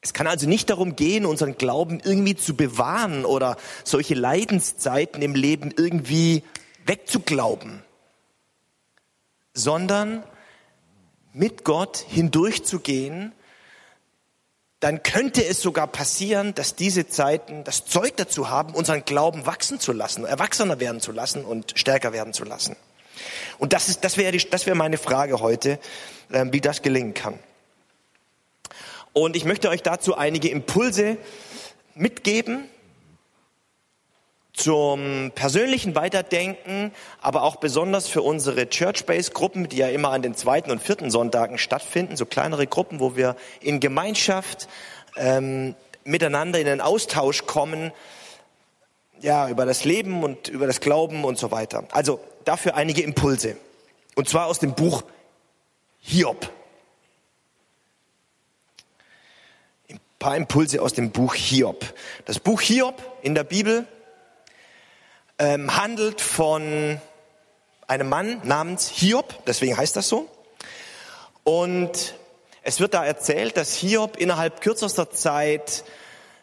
es 0.02 0.12
kann 0.14 0.26
also 0.26 0.48
nicht 0.48 0.70
darum 0.70 0.96
gehen, 0.96 1.26
unseren 1.26 1.58
Glauben 1.58 2.00
irgendwie 2.02 2.34
zu 2.34 2.54
bewahren 2.54 3.24
oder 3.24 3.56
solche 3.84 4.14
Leidenszeiten 4.14 5.20
im 5.20 5.34
Leben 5.34 5.72
irgendwie 5.76 6.42
wegzuglauben, 6.86 7.82
sondern 9.52 10.22
mit 11.32 11.64
Gott 11.64 11.98
hindurchzugehen, 12.08 13.32
dann 14.80 15.02
könnte 15.02 15.44
es 15.44 15.60
sogar 15.60 15.86
passieren, 15.86 16.54
dass 16.54 16.74
diese 16.74 17.06
Zeiten 17.06 17.64
das 17.64 17.84
Zeug 17.84 18.16
dazu 18.16 18.48
haben, 18.48 18.74
unseren 18.74 19.04
Glauben 19.04 19.44
wachsen 19.44 19.78
zu 19.78 19.92
lassen, 19.92 20.24
erwachsener 20.24 20.80
werden 20.80 21.02
zu 21.02 21.12
lassen 21.12 21.44
und 21.44 21.74
stärker 21.76 22.14
werden 22.14 22.32
zu 22.32 22.44
lassen. 22.44 22.74
Und 23.58 23.74
das 23.74 23.90
ist, 23.90 24.02
das 24.04 24.16
wäre, 24.16 24.34
das 24.34 24.64
wäre 24.64 24.76
meine 24.76 24.96
Frage 24.96 25.40
heute, 25.40 25.78
ähm, 26.32 26.54
wie 26.54 26.62
das 26.62 26.80
gelingen 26.80 27.12
kann. 27.12 27.38
Und 29.12 29.36
ich 29.36 29.44
möchte 29.44 29.68
euch 29.68 29.82
dazu 29.82 30.16
einige 30.16 30.48
Impulse 30.48 31.16
mitgeben 31.94 32.68
zum 34.52 35.32
persönlichen 35.34 35.94
Weiterdenken, 35.94 36.92
aber 37.20 37.42
auch 37.42 37.56
besonders 37.56 38.08
für 38.08 38.22
unsere 38.22 38.68
Church-Base-Gruppen, 38.68 39.68
die 39.68 39.78
ja 39.78 39.88
immer 39.88 40.10
an 40.10 40.22
den 40.22 40.34
zweiten 40.34 40.70
und 40.70 40.82
vierten 40.82 41.10
Sonntagen 41.10 41.56
stattfinden, 41.56 42.16
so 42.16 42.26
kleinere 42.26 42.66
Gruppen, 42.66 43.00
wo 43.00 43.16
wir 43.16 43.36
in 43.60 43.80
Gemeinschaft 43.80 44.68
ähm, 45.16 45.74
miteinander 46.04 46.58
in 46.58 46.66
den 46.66 46.80
Austausch 46.80 47.46
kommen, 47.46 47.92
ja, 49.20 49.48
über 49.48 49.66
das 49.66 49.84
Leben 49.84 50.22
und 50.22 50.48
über 50.48 50.66
das 50.66 50.80
Glauben 50.80 51.24
und 51.24 51.38
so 51.38 51.50
weiter. 51.50 51.84
Also 51.92 52.20
dafür 52.44 52.74
einige 52.74 53.02
Impulse. 53.02 53.56
Und 54.14 54.28
zwar 54.28 54.46
aus 54.46 54.58
dem 54.58 54.74
Buch 54.74 55.02
Hiob. 56.00 56.50
Paar 60.20 60.36
Impulse 60.36 60.82
aus 60.82 60.92
dem 60.92 61.10
Buch 61.10 61.34
Hiob. 61.34 61.82
Das 62.26 62.38
Buch 62.38 62.60
Hiob 62.60 63.02
in 63.22 63.34
der 63.34 63.42
Bibel 63.42 63.86
ähm, 65.38 65.74
handelt 65.76 66.20
von 66.20 67.00
einem 67.88 68.08
Mann 68.08 68.40
namens 68.44 68.90
Hiob, 68.90 69.44
deswegen 69.46 69.76
heißt 69.76 69.96
das 69.96 70.08
so. 70.08 70.28
Und 71.42 72.14
es 72.62 72.80
wird 72.80 72.92
da 72.92 73.04
erzählt, 73.04 73.56
dass 73.56 73.74
Hiob 73.74 74.18
innerhalb 74.18 74.60
kürzester 74.60 75.10
Zeit 75.10 75.84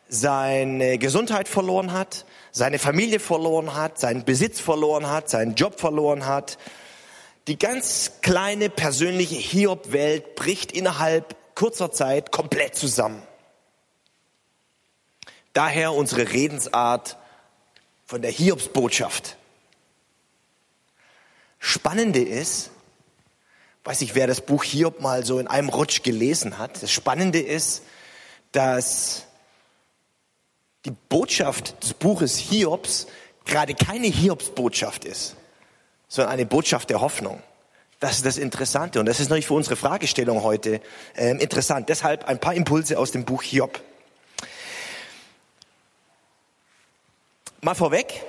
seine 0.09 0.97
Gesundheit 0.97 1.47
verloren 1.47 1.93
hat, 1.93 2.25
seine 2.51 2.79
Familie 2.79 3.19
verloren 3.19 3.75
hat, 3.75 3.99
seinen 3.99 4.25
Besitz 4.25 4.59
verloren 4.59 5.07
hat, 5.07 5.29
seinen 5.29 5.53
Job 5.53 5.79
verloren 5.79 6.25
hat. 6.25 6.57
Die 7.47 7.59
ganz 7.59 8.13
kleine 8.23 8.71
persönliche 8.71 9.35
Hiob-Welt 9.35 10.33
bricht 10.35 10.71
innerhalb 10.71 11.35
kurzer 11.53 11.91
Zeit 11.91 12.31
komplett 12.31 12.75
zusammen. 12.75 13.21
Daher 15.57 15.93
unsere 15.93 16.33
Redensart 16.33 17.17
von 18.05 18.21
der 18.21 18.29
Hiobsbotschaft. 18.29 19.37
Spannende 21.57 22.21
ist, 22.21 22.69
weiß 23.83 24.01
ich, 24.01 24.13
wer 24.13 24.27
das 24.27 24.41
Buch 24.41 24.63
Hiob 24.63 25.01
mal 25.01 25.25
so 25.25 25.39
in 25.39 25.47
einem 25.47 25.69
Rutsch 25.69 26.03
gelesen 26.03 26.59
hat. 26.59 26.83
Das 26.83 26.91
Spannende 26.91 27.39
ist, 27.39 27.81
dass 28.51 29.25
die 30.85 30.93
Botschaft 31.09 31.83
des 31.83 31.95
Buches 31.95 32.37
Hiobs 32.37 33.07
gerade 33.43 33.73
keine 33.73 34.05
Hiobsbotschaft 34.05 35.05
ist, 35.05 35.37
sondern 36.07 36.33
eine 36.33 36.45
Botschaft 36.45 36.91
der 36.91 37.01
Hoffnung. 37.01 37.41
Das 37.99 38.17
ist 38.17 38.27
das 38.27 38.37
Interessante 38.37 38.99
und 38.99 39.07
das 39.07 39.19
ist 39.19 39.29
natürlich 39.29 39.47
für 39.47 39.55
unsere 39.55 39.75
Fragestellung 39.75 40.43
heute 40.43 40.81
äh, 41.15 41.31
interessant. 41.31 41.89
Deshalb 41.89 42.25
ein 42.25 42.37
paar 42.37 42.53
Impulse 42.53 42.99
aus 42.99 43.09
dem 43.09 43.25
Buch 43.25 43.41
Hiob. 43.41 43.81
Mal 47.61 47.73
vorweg, 47.73 48.23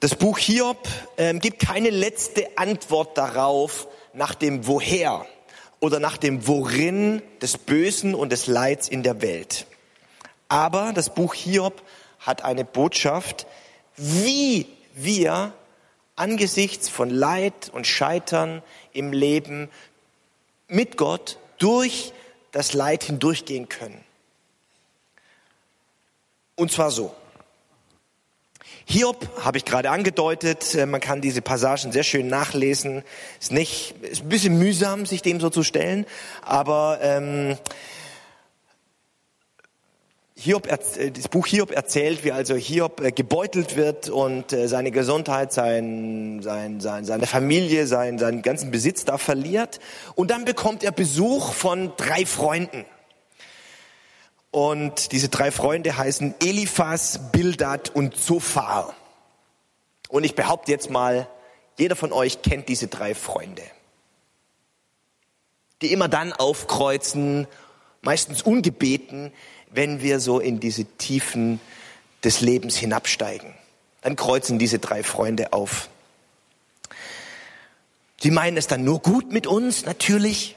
das 0.00 0.14
Buch 0.14 0.38
Hiob 0.38 0.88
ähm, 1.18 1.38
gibt 1.38 1.60
keine 1.60 1.90
letzte 1.90 2.56
Antwort 2.56 3.18
darauf 3.18 3.88
nach 4.14 4.34
dem 4.34 4.66
Woher 4.66 5.26
oder 5.80 6.00
nach 6.00 6.16
dem 6.16 6.48
Worin 6.48 7.20
des 7.42 7.58
Bösen 7.58 8.14
und 8.14 8.32
des 8.32 8.46
Leids 8.46 8.88
in 8.88 9.02
der 9.02 9.20
Welt. 9.20 9.66
Aber 10.48 10.94
das 10.94 11.14
Buch 11.14 11.34
Hiob 11.34 11.82
hat 12.20 12.42
eine 12.42 12.64
Botschaft, 12.64 13.46
wie 13.96 14.66
wir 14.94 15.52
angesichts 16.16 16.88
von 16.88 17.10
Leid 17.10 17.70
und 17.70 17.86
Scheitern 17.86 18.62
im 18.94 19.12
Leben 19.12 19.68
mit 20.68 20.96
Gott 20.96 21.38
durch 21.58 22.14
das 22.50 22.72
Leid 22.72 23.04
hindurchgehen 23.04 23.68
können. 23.68 24.02
Und 26.56 26.72
zwar 26.72 26.90
so. 26.90 27.14
Hiob 28.84 29.28
habe 29.44 29.58
ich 29.58 29.64
gerade 29.64 29.90
angedeutet, 29.90 30.74
äh, 30.74 30.86
man 30.86 31.00
kann 31.00 31.20
diese 31.20 31.42
Passagen 31.42 31.92
sehr 31.92 32.02
schön 32.02 32.28
nachlesen. 32.28 33.02
Ist 33.40 33.52
nicht, 33.52 33.94
ist 34.02 34.22
ein 34.22 34.28
bisschen 34.28 34.58
mühsam, 34.58 35.06
sich 35.06 35.22
dem 35.22 35.40
so 35.40 35.50
zu 35.50 35.62
stellen, 35.62 36.06
aber 36.42 36.98
ähm, 37.02 37.56
Hiob, 40.36 40.66
äh, 40.66 41.10
das 41.10 41.28
Buch 41.28 41.46
Hiob 41.46 41.70
erzählt, 41.70 42.24
wie 42.24 42.32
also 42.32 42.54
Hiob 42.54 43.00
äh, 43.00 43.12
gebeutelt 43.12 43.76
wird 43.76 44.08
und 44.08 44.50
seine 44.50 44.90
Gesundheit, 44.90 45.52
sein, 45.52 46.40
sein, 46.42 46.80
sein, 46.80 47.04
seine 47.04 47.26
Familie, 47.26 47.86
sein, 47.86 48.18
seinen 48.18 48.42
ganzen 48.42 48.70
Besitz 48.70 49.04
da 49.04 49.18
verliert. 49.18 49.80
Und 50.14 50.30
dann 50.30 50.44
bekommt 50.44 50.82
er 50.82 50.92
Besuch 50.92 51.52
von 51.52 51.92
drei 51.96 52.24
Freunden. 52.24 52.84
Und 54.50 55.12
diese 55.12 55.28
drei 55.28 55.52
Freunde 55.52 55.96
heißen 55.96 56.34
Eliphas, 56.40 57.30
Bildad 57.30 57.90
und 57.90 58.16
Zophar. 58.16 58.94
Und 60.08 60.24
ich 60.24 60.34
behaupte 60.34 60.72
jetzt 60.72 60.90
mal, 60.90 61.28
jeder 61.78 61.96
von 61.96 62.12
euch 62.12 62.42
kennt 62.42 62.68
diese 62.68 62.88
drei 62.88 63.14
Freunde, 63.14 63.62
die 65.82 65.92
immer 65.92 66.08
dann 66.08 66.32
aufkreuzen, 66.32 67.46
meistens 68.02 68.42
ungebeten, 68.42 69.32
wenn 69.70 70.02
wir 70.02 70.20
so 70.20 70.40
in 70.40 70.58
diese 70.58 70.84
Tiefen 70.84 71.60
des 72.24 72.40
Lebens 72.40 72.76
hinabsteigen. 72.76 73.54
Dann 74.02 74.16
kreuzen 74.16 74.58
diese 74.58 74.78
drei 74.78 75.02
Freunde 75.02 75.52
auf. 75.52 75.88
Sie 78.20 78.30
meinen 78.30 78.56
es 78.56 78.66
dann 78.66 78.84
nur 78.84 79.00
gut 79.00 79.32
mit 79.32 79.46
uns, 79.46 79.86
natürlich 79.86 80.56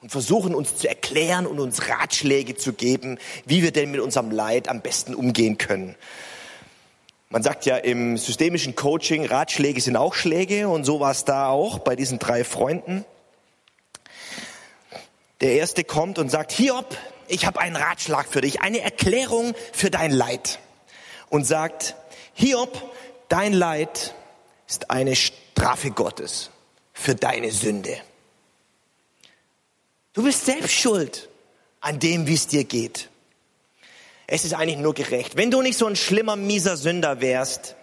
und 0.00 0.10
versuchen 0.10 0.54
uns 0.54 0.76
zu 0.76 0.88
erklären 0.88 1.46
und 1.46 1.60
uns 1.60 1.88
Ratschläge 1.88 2.56
zu 2.56 2.72
geben, 2.72 3.18
wie 3.44 3.62
wir 3.62 3.70
denn 3.70 3.90
mit 3.90 4.00
unserem 4.00 4.30
Leid 4.30 4.68
am 4.68 4.80
besten 4.80 5.14
umgehen 5.14 5.58
können. 5.58 5.94
Man 7.28 7.42
sagt 7.42 7.64
ja 7.64 7.76
im 7.76 8.16
systemischen 8.16 8.74
Coaching, 8.74 9.26
Ratschläge 9.26 9.80
sind 9.80 9.96
auch 9.96 10.14
Schläge 10.14 10.68
und 10.68 10.84
so 10.84 10.98
war 11.00 11.12
es 11.12 11.24
da 11.24 11.48
auch 11.48 11.78
bei 11.78 11.94
diesen 11.94 12.18
drei 12.18 12.44
Freunden. 12.44 13.04
Der 15.40 15.52
erste 15.52 15.84
kommt 15.84 16.18
und 16.18 16.28
sagt, 16.28 16.52
Hiob, 16.52 16.96
ich 17.28 17.46
habe 17.46 17.60
einen 17.60 17.76
Ratschlag 17.76 18.26
für 18.26 18.40
dich, 18.40 18.62
eine 18.62 18.80
Erklärung 18.80 19.54
für 19.72 19.90
dein 19.90 20.10
Leid. 20.10 20.58
Und 21.28 21.46
sagt, 21.46 21.94
Hiob, 22.34 22.90
dein 23.28 23.52
Leid 23.52 24.14
ist 24.66 24.90
eine 24.90 25.14
Strafe 25.14 25.92
Gottes 25.92 26.50
für 26.92 27.14
deine 27.14 27.52
Sünde. 27.52 27.96
Du 30.12 30.24
bist 30.24 30.44
selbst 30.44 30.72
schuld 30.72 31.28
an 31.80 31.98
dem, 31.98 32.26
wie 32.26 32.34
es 32.34 32.46
dir 32.46 32.64
geht. 32.64 33.08
Es 34.26 34.44
ist 34.44 34.54
eigentlich 34.54 34.78
nur 34.78 34.94
gerecht. 34.94 35.36
Wenn 35.36 35.50
du 35.50 35.62
nicht 35.62 35.78
so 35.78 35.86
ein 35.86 35.96
schlimmer, 35.96 36.36
mieser 36.36 36.76
Sünder 36.76 37.20
wärst, 37.20 37.76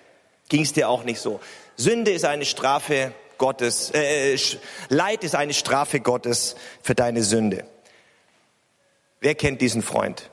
ging 0.50 0.62
es 0.62 0.74
dir 0.74 0.90
auch 0.90 1.04
nicht 1.04 1.20
so. 1.20 1.40
Sünde 1.76 2.12
ist 2.12 2.26
eine 2.26 2.46
Strafe 2.46 3.14
Gottes, 3.38 3.92
äh, 3.92 4.38
Leid 4.90 5.24
ist 5.24 5.36
eine 5.36 5.54
Strafe 5.54 6.00
Gottes 6.00 6.56
für 6.82 6.96
deine 6.96 7.24
Sünde. 7.24 7.68
Wer 9.20 9.36
kennt 9.36 9.62
diesen 9.62 9.82
Freund? 9.82 10.30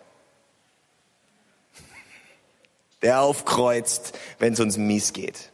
Der 3.02 3.20
aufkreuzt, 3.20 4.16
wenn 4.38 4.54
es 4.54 4.60
uns 4.60 4.76
mies 4.76 5.12
geht. 5.12 5.50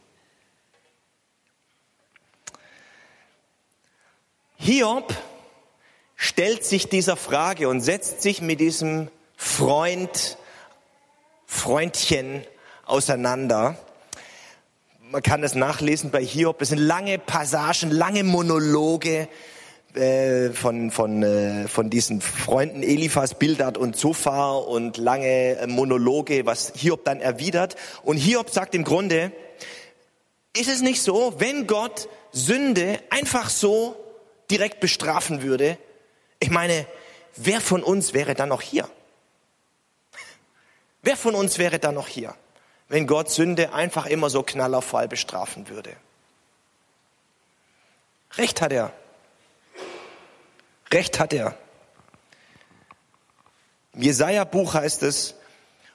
Hiob 4.57 5.13
stellt 6.23 6.63
sich 6.63 6.87
dieser 6.87 7.17
Frage 7.17 7.67
und 7.67 7.81
setzt 7.81 8.21
sich 8.21 8.43
mit 8.43 8.59
diesem 8.59 9.09
Freund, 9.35 10.37
Freundchen 11.47 12.43
auseinander. 12.85 13.75
Man 15.09 15.23
kann 15.23 15.41
das 15.41 15.55
nachlesen 15.55 16.11
bei 16.11 16.23
Hiob. 16.23 16.59
Das 16.59 16.69
sind 16.69 16.77
lange 16.77 17.17
Passagen, 17.17 17.89
lange 17.89 18.23
Monologe 18.23 19.29
äh, 19.95 20.51
von, 20.51 20.91
von, 20.91 21.23
äh, 21.23 21.67
von 21.67 21.89
diesen 21.89 22.21
Freunden 22.21 22.83
Eliphas, 22.83 23.33
Bildad 23.33 23.79
und 23.79 23.95
Zophar 23.95 24.67
und 24.67 24.97
lange 24.97 25.57
äh, 25.57 25.65
Monologe, 25.65 26.45
was 26.45 26.71
Hiob 26.75 27.03
dann 27.03 27.19
erwidert. 27.19 27.75
Und 28.03 28.17
Hiob 28.17 28.51
sagt 28.51 28.75
im 28.75 28.83
Grunde, 28.83 29.31
ist 30.55 30.69
es 30.69 30.83
nicht 30.83 31.01
so, 31.01 31.33
wenn 31.39 31.65
Gott 31.65 32.07
Sünde 32.31 32.99
einfach 33.09 33.49
so 33.49 33.95
direkt 34.51 34.81
bestrafen 34.81 35.41
würde, 35.41 35.79
ich 36.41 36.49
meine, 36.49 36.85
wer 37.37 37.61
von 37.61 37.83
uns 37.83 38.13
wäre 38.13 38.33
dann 38.33 38.49
noch 38.49 38.61
hier? 38.61 38.89
Wer 41.03 41.15
von 41.15 41.35
uns 41.35 41.59
wäre 41.59 41.79
dann 41.79 41.95
noch 41.95 42.07
hier, 42.07 42.35
wenn 42.89 43.07
Gott 43.07 43.29
Sünde 43.29 43.73
einfach 43.73 44.07
immer 44.07 44.29
so 44.29 44.43
knallerfall 44.43 45.07
bestrafen 45.07 45.69
würde? 45.69 45.95
Recht 48.37 48.59
hat 48.59 48.73
er. 48.73 48.91
Recht 50.91 51.19
hat 51.19 51.31
er. 51.31 51.57
Im 53.93 54.01
Jesaja-Buch 54.01 54.73
heißt 54.73 55.03
es, 55.03 55.35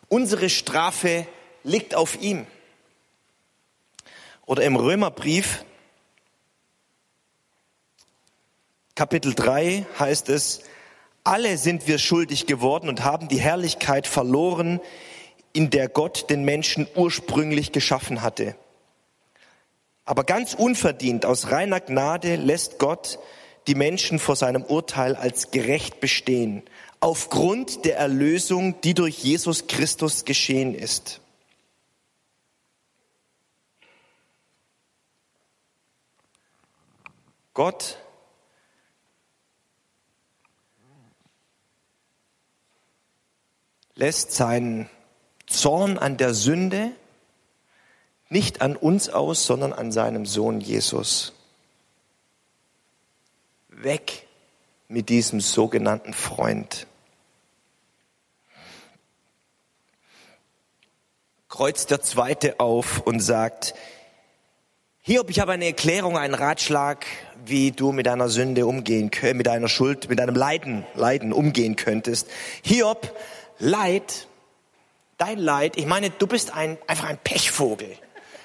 unsere 0.08 0.48
Strafe 0.48 1.26
liegt 1.64 1.94
auf 1.94 2.20
ihm. 2.20 2.46
Oder 4.44 4.62
im 4.62 4.76
Römerbrief 4.76 5.64
Kapitel 8.96 9.34
3 9.34 9.84
heißt 9.98 10.30
es, 10.30 10.62
alle 11.22 11.58
sind 11.58 11.86
wir 11.86 11.98
schuldig 11.98 12.46
geworden 12.46 12.88
und 12.88 13.04
haben 13.04 13.28
die 13.28 13.38
Herrlichkeit 13.38 14.06
verloren, 14.06 14.80
in 15.52 15.68
der 15.68 15.90
Gott 15.90 16.30
den 16.30 16.46
Menschen 16.46 16.88
ursprünglich 16.94 17.72
geschaffen 17.72 18.22
hatte. 18.22 18.56
Aber 20.06 20.24
ganz 20.24 20.54
unverdient, 20.54 21.26
aus 21.26 21.50
reiner 21.50 21.80
Gnade 21.80 22.36
lässt 22.36 22.78
Gott 22.78 23.18
die 23.66 23.74
Menschen 23.74 24.18
vor 24.18 24.34
seinem 24.34 24.62
Urteil 24.62 25.14
als 25.14 25.50
gerecht 25.50 26.00
bestehen, 26.00 26.62
aufgrund 26.98 27.84
der 27.84 27.98
Erlösung, 27.98 28.80
die 28.80 28.94
durch 28.94 29.18
Jesus 29.18 29.66
Christus 29.66 30.24
geschehen 30.24 30.74
ist. 30.74 31.20
Gott 37.52 37.98
lässt 43.96 44.32
seinen 44.32 44.88
Zorn 45.46 45.98
an 45.98 46.16
der 46.16 46.34
Sünde 46.34 46.92
nicht 48.28 48.60
an 48.60 48.76
uns 48.76 49.08
aus, 49.08 49.46
sondern 49.46 49.72
an 49.72 49.92
seinem 49.92 50.26
Sohn 50.26 50.60
Jesus. 50.60 51.32
Weg 53.68 54.26
mit 54.88 55.08
diesem 55.08 55.40
sogenannten 55.40 56.12
Freund. 56.12 56.86
Kreuzt 61.48 61.90
der 61.90 62.02
Zweite 62.02 62.60
auf 62.60 63.00
und 63.00 63.20
sagt, 63.20 63.74
Hiob, 65.02 65.30
ich 65.30 65.38
habe 65.38 65.52
eine 65.52 65.66
Erklärung, 65.66 66.18
einen 66.18 66.34
Ratschlag, 66.34 67.06
wie 67.44 67.70
du 67.70 67.92
mit 67.92 68.06
deiner 68.06 68.28
Sünde 68.28 68.66
umgehen, 68.66 69.10
mit 69.34 69.46
deiner 69.46 69.68
Schuld, 69.68 70.08
mit 70.08 70.18
deinem 70.18 70.34
Leiden, 70.34 70.84
Leiden 70.94 71.32
umgehen 71.32 71.76
könntest. 71.76 72.28
Hiob, 72.62 73.16
Leid, 73.58 74.26
dein 75.18 75.38
Leid, 75.38 75.76
ich 75.76 75.86
meine, 75.86 76.10
du 76.10 76.26
bist 76.26 76.52
ein, 76.52 76.78
einfach 76.86 77.08
ein 77.08 77.18
Pechvogel. 77.18 77.96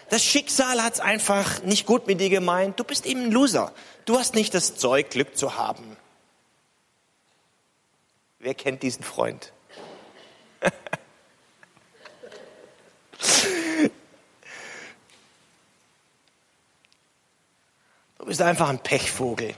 Das 0.10 0.24
Schicksal 0.24 0.84
hat 0.84 0.94
es 0.96 1.00
einfach 1.00 1.62
nicht 1.64 1.86
gut 1.86 2.06
mit 2.08 2.20
dir 2.20 2.30
gemeint. 2.30 2.78
Du 2.80 2.84
bist 2.84 3.06
eben 3.06 3.26
ein 3.26 3.32
Loser. 3.32 3.72
Du 4.04 4.20
hast 4.20 4.36
nicht 4.36 4.54
das 4.54 4.76
Zeug, 4.76 5.10
Glück 5.10 5.38
zu 5.38 5.56
haben. 5.56 5.96
Wer 8.40 8.54
kennt 8.56 8.84
diesen 8.84 9.04
Freund? 9.04 9.54
du 18.18 18.26
bist 18.26 18.42
einfach 18.42 18.68
ein 18.68 18.80
Pechvogel. 18.80 19.56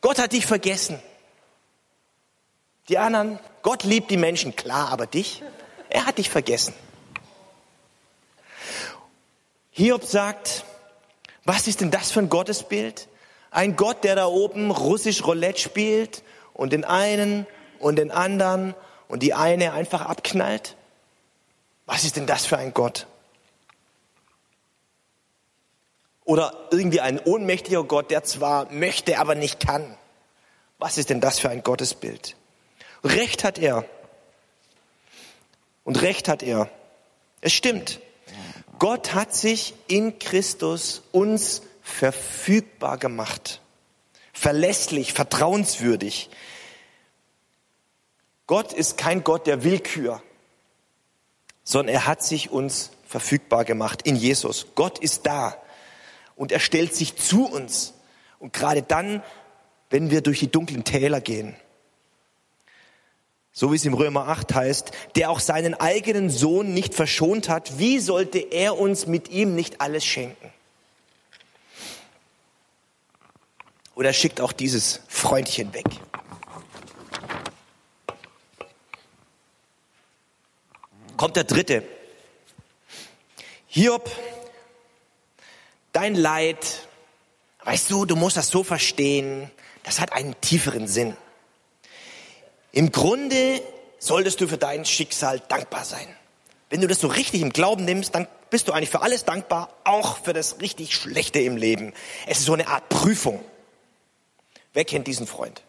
Gott 0.00 0.18
hat 0.18 0.32
dich 0.32 0.46
vergessen. 0.46 1.02
Die 2.88 2.98
anderen, 2.98 3.38
Gott 3.62 3.84
liebt 3.84 4.10
die 4.10 4.16
Menschen, 4.16 4.56
klar, 4.56 4.90
aber 4.90 5.06
dich, 5.06 5.42
er 5.88 6.06
hat 6.06 6.18
dich 6.18 6.28
vergessen. 6.28 6.74
Hiob 9.70 10.04
sagt, 10.04 10.64
was 11.44 11.66
ist 11.66 11.80
denn 11.80 11.90
das 11.90 12.10
für 12.10 12.20
ein 12.20 12.28
Gottesbild? 12.28 13.08
Ein 13.50 13.76
Gott, 13.76 14.04
der 14.04 14.16
da 14.16 14.26
oben 14.26 14.70
russisch 14.70 15.24
Roulette 15.24 15.60
spielt 15.60 16.22
und 16.52 16.72
den 16.72 16.84
einen 16.84 17.46
und 17.78 17.96
den 17.96 18.10
anderen 18.10 18.74
und 19.08 19.22
die 19.22 19.34
eine 19.34 19.72
einfach 19.72 20.02
abknallt? 20.02 20.76
Was 21.86 22.04
ist 22.04 22.16
denn 22.16 22.26
das 22.26 22.46
für 22.46 22.58
ein 22.58 22.74
Gott? 22.74 23.06
Oder 26.24 26.68
irgendwie 26.70 27.00
ein 27.00 27.18
ohnmächtiger 27.18 27.84
Gott, 27.84 28.10
der 28.10 28.24
zwar 28.24 28.70
möchte, 28.72 29.18
aber 29.18 29.34
nicht 29.34 29.60
kann. 29.60 29.96
Was 30.78 30.98
ist 30.98 31.10
denn 31.10 31.20
das 31.20 31.38
für 31.38 31.50
ein 31.50 31.62
Gottesbild? 31.62 32.36
Recht 33.04 33.44
hat 33.44 33.58
er. 33.58 33.84
Und 35.84 36.00
Recht 36.00 36.28
hat 36.28 36.42
er. 36.42 36.70
Es 37.42 37.52
stimmt. 37.52 38.00
Gott 38.78 39.14
hat 39.14 39.34
sich 39.34 39.74
in 39.86 40.18
Christus 40.18 41.02
uns 41.12 41.62
verfügbar 41.82 42.96
gemacht. 42.96 43.60
Verlässlich, 44.32 45.12
vertrauenswürdig. 45.12 46.30
Gott 48.46 48.72
ist 48.72 48.96
kein 48.96 49.22
Gott 49.22 49.46
der 49.46 49.62
Willkür, 49.62 50.22
sondern 51.62 51.94
er 51.94 52.06
hat 52.06 52.22
sich 52.22 52.50
uns 52.50 52.90
verfügbar 53.06 53.64
gemacht 53.64 54.02
in 54.02 54.16
Jesus. 54.16 54.66
Gott 54.74 54.98
ist 54.98 55.26
da 55.26 55.56
und 56.36 56.52
er 56.52 56.60
stellt 56.60 56.94
sich 56.94 57.16
zu 57.16 57.46
uns. 57.46 57.94
Und 58.38 58.52
gerade 58.52 58.82
dann, 58.82 59.22
wenn 59.90 60.10
wir 60.10 60.20
durch 60.20 60.40
die 60.40 60.50
dunklen 60.50 60.84
Täler 60.84 61.20
gehen, 61.20 61.56
so 63.56 63.70
wie 63.70 63.76
es 63.76 63.84
im 63.84 63.94
Römer 63.94 64.26
8 64.26 64.52
heißt, 64.52 64.90
der 65.14 65.30
auch 65.30 65.38
seinen 65.38 65.74
eigenen 65.74 66.28
Sohn 66.28 66.74
nicht 66.74 66.92
verschont 66.92 67.48
hat, 67.48 67.78
wie 67.78 68.00
sollte 68.00 68.40
er 68.40 68.76
uns 68.76 69.06
mit 69.06 69.30
ihm 69.30 69.54
nicht 69.54 69.80
alles 69.80 70.04
schenken? 70.04 70.52
Oder 73.94 74.12
schickt 74.12 74.40
auch 74.40 74.50
dieses 74.50 75.02
Freundchen 75.06 75.72
weg. 75.72 75.84
Kommt 81.16 81.36
der 81.36 81.44
dritte. 81.44 81.84
Hiob, 83.68 84.10
dein 85.92 86.16
Leid, 86.16 86.88
weißt 87.62 87.88
du, 87.88 88.04
du 88.04 88.16
musst 88.16 88.36
das 88.36 88.48
so 88.48 88.64
verstehen, 88.64 89.48
das 89.84 90.00
hat 90.00 90.12
einen 90.12 90.34
tieferen 90.40 90.88
Sinn. 90.88 91.16
Im 92.74 92.90
Grunde 92.90 93.62
solltest 94.00 94.40
du 94.40 94.48
für 94.48 94.58
dein 94.58 94.84
Schicksal 94.84 95.40
dankbar 95.48 95.84
sein. 95.84 96.08
Wenn 96.70 96.80
du 96.80 96.88
das 96.88 96.98
so 96.98 97.06
richtig 97.06 97.40
im 97.40 97.52
Glauben 97.52 97.84
nimmst, 97.84 98.16
dann 98.16 98.26
bist 98.50 98.66
du 98.66 98.72
eigentlich 98.72 98.90
für 98.90 99.00
alles 99.00 99.24
dankbar, 99.24 99.72
auch 99.84 100.18
für 100.18 100.32
das 100.32 100.60
richtig 100.60 100.92
Schlechte 100.92 101.38
im 101.38 101.56
Leben. 101.56 101.92
Es 102.26 102.40
ist 102.40 102.46
so 102.46 102.52
eine 102.52 102.66
Art 102.66 102.88
Prüfung. 102.88 103.44
Wer 104.72 104.84
kennt 104.84 105.06
diesen 105.06 105.28
Freund? 105.28 105.62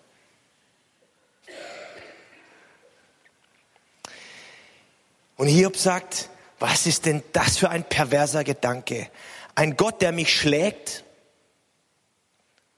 Und 5.37 5.47
Hiob 5.47 5.77
sagt, 5.77 6.29
was 6.57 6.87
ist 6.87 7.05
denn 7.05 7.21
das 7.33 7.59
für 7.59 7.69
ein 7.69 7.83
perverser 7.83 8.43
Gedanke? 8.43 9.11
Ein 9.53 9.77
Gott, 9.77 10.01
der 10.01 10.11
mich 10.11 10.35
schlägt, 10.35 11.03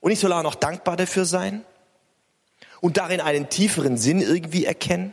Und 0.00 0.10
ich 0.10 0.20
soll 0.20 0.34
auch 0.34 0.42
noch 0.42 0.54
dankbar 0.54 0.98
dafür 0.98 1.24
sein 1.24 1.64
und 2.80 2.96
darin 2.96 3.20
einen 3.20 3.48
tieferen 3.48 3.96
Sinn 3.96 4.20
irgendwie 4.20 4.64
erkennen. 4.64 5.12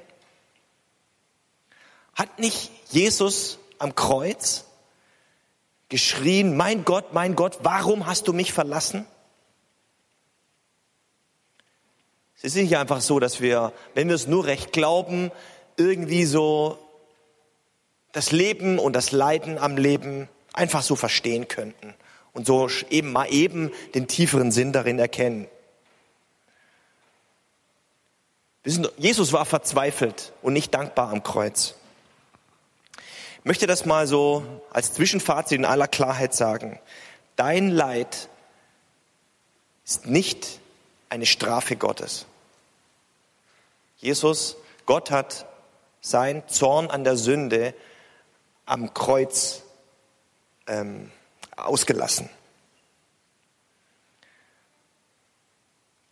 Hat 2.14 2.40
nicht 2.40 2.72
Jesus 2.92 3.60
am 3.80 3.96
Kreuz 3.96 4.66
geschrien, 5.90 6.56
mein 6.56 6.86
Gott, 6.86 7.14
mein 7.14 7.36
Gott, 7.36 7.60
warum 7.64 8.06
hast 8.06 8.28
du 8.28 8.34
mich 8.34 8.54
verlassen? 8.54 9.06
Es 12.38 12.44
ist 12.44 12.56
nicht 12.56 12.78
einfach 12.78 13.02
so, 13.02 13.20
dass 13.20 13.42
wir, 13.42 13.74
wenn 13.94 14.08
wir 14.08 14.16
es 14.16 14.28
nur 14.28 14.46
recht 14.46 14.72
glauben, 14.72 15.32
irgendwie 15.78 16.26
so 16.26 16.78
das 18.12 18.32
Leben 18.32 18.80
und 18.80 18.94
das 18.94 19.12
Leiden 19.12 19.58
am 19.58 19.78
Leben 19.78 20.30
einfach 20.54 20.84
so 20.84 20.96
verstehen 20.96 21.48
könnten 21.48 21.94
und 22.34 22.46
so 22.46 22.70
eben 22.90 23.12
mal 23.12 23.26
eben 23.32 23.72
den 23.94 24.08
tieferen 24.08 24.52
Sinn 24.52 24.72
darin 24.72 25.00
erkennen. 25.00 25.48
Jesus 28.66 29.32
war 29.32 29.46
verzweifelt 29.46 30.34
und 30.42 30.54
nicht 30.54 30.74
dankbar 30.74 31.10
am 31.10 31.22
Kreuz. 31.22 31.76
Ich 33.40 33.46
möchte 33.46 33.68
das 33.68 33.86
mal 33.86 34.08
so 34.08 34.44
als 34.72 34.94
Zwischenfazit 34.94 35.60
in 35.60 35.66
aller 35.66 35.88
Klarheit 35.88 36.34
sagen. 36.34 36.80
Dein 37.36 37.70
Leid 37.70 38.30
ist 39.86 40.08
nicht 40.08 40.60
eine 41.10 41.28
Strafe 41.28 41.76
Gottes. 41.76 42.26
Jesus, 43.98 44.58
Gott 44.88 45.12
hat 45.12 45.46
sein 46.02 46.48
Zorn 46.48 46.90
an 46.90 47.04
der 47.04 47.18
Sünde 47.18 47.76
am 48.66 48.96
Kreuz 48.96 49.62
ähm, 50.66 51.12
ausgelassen. 51.56 52.30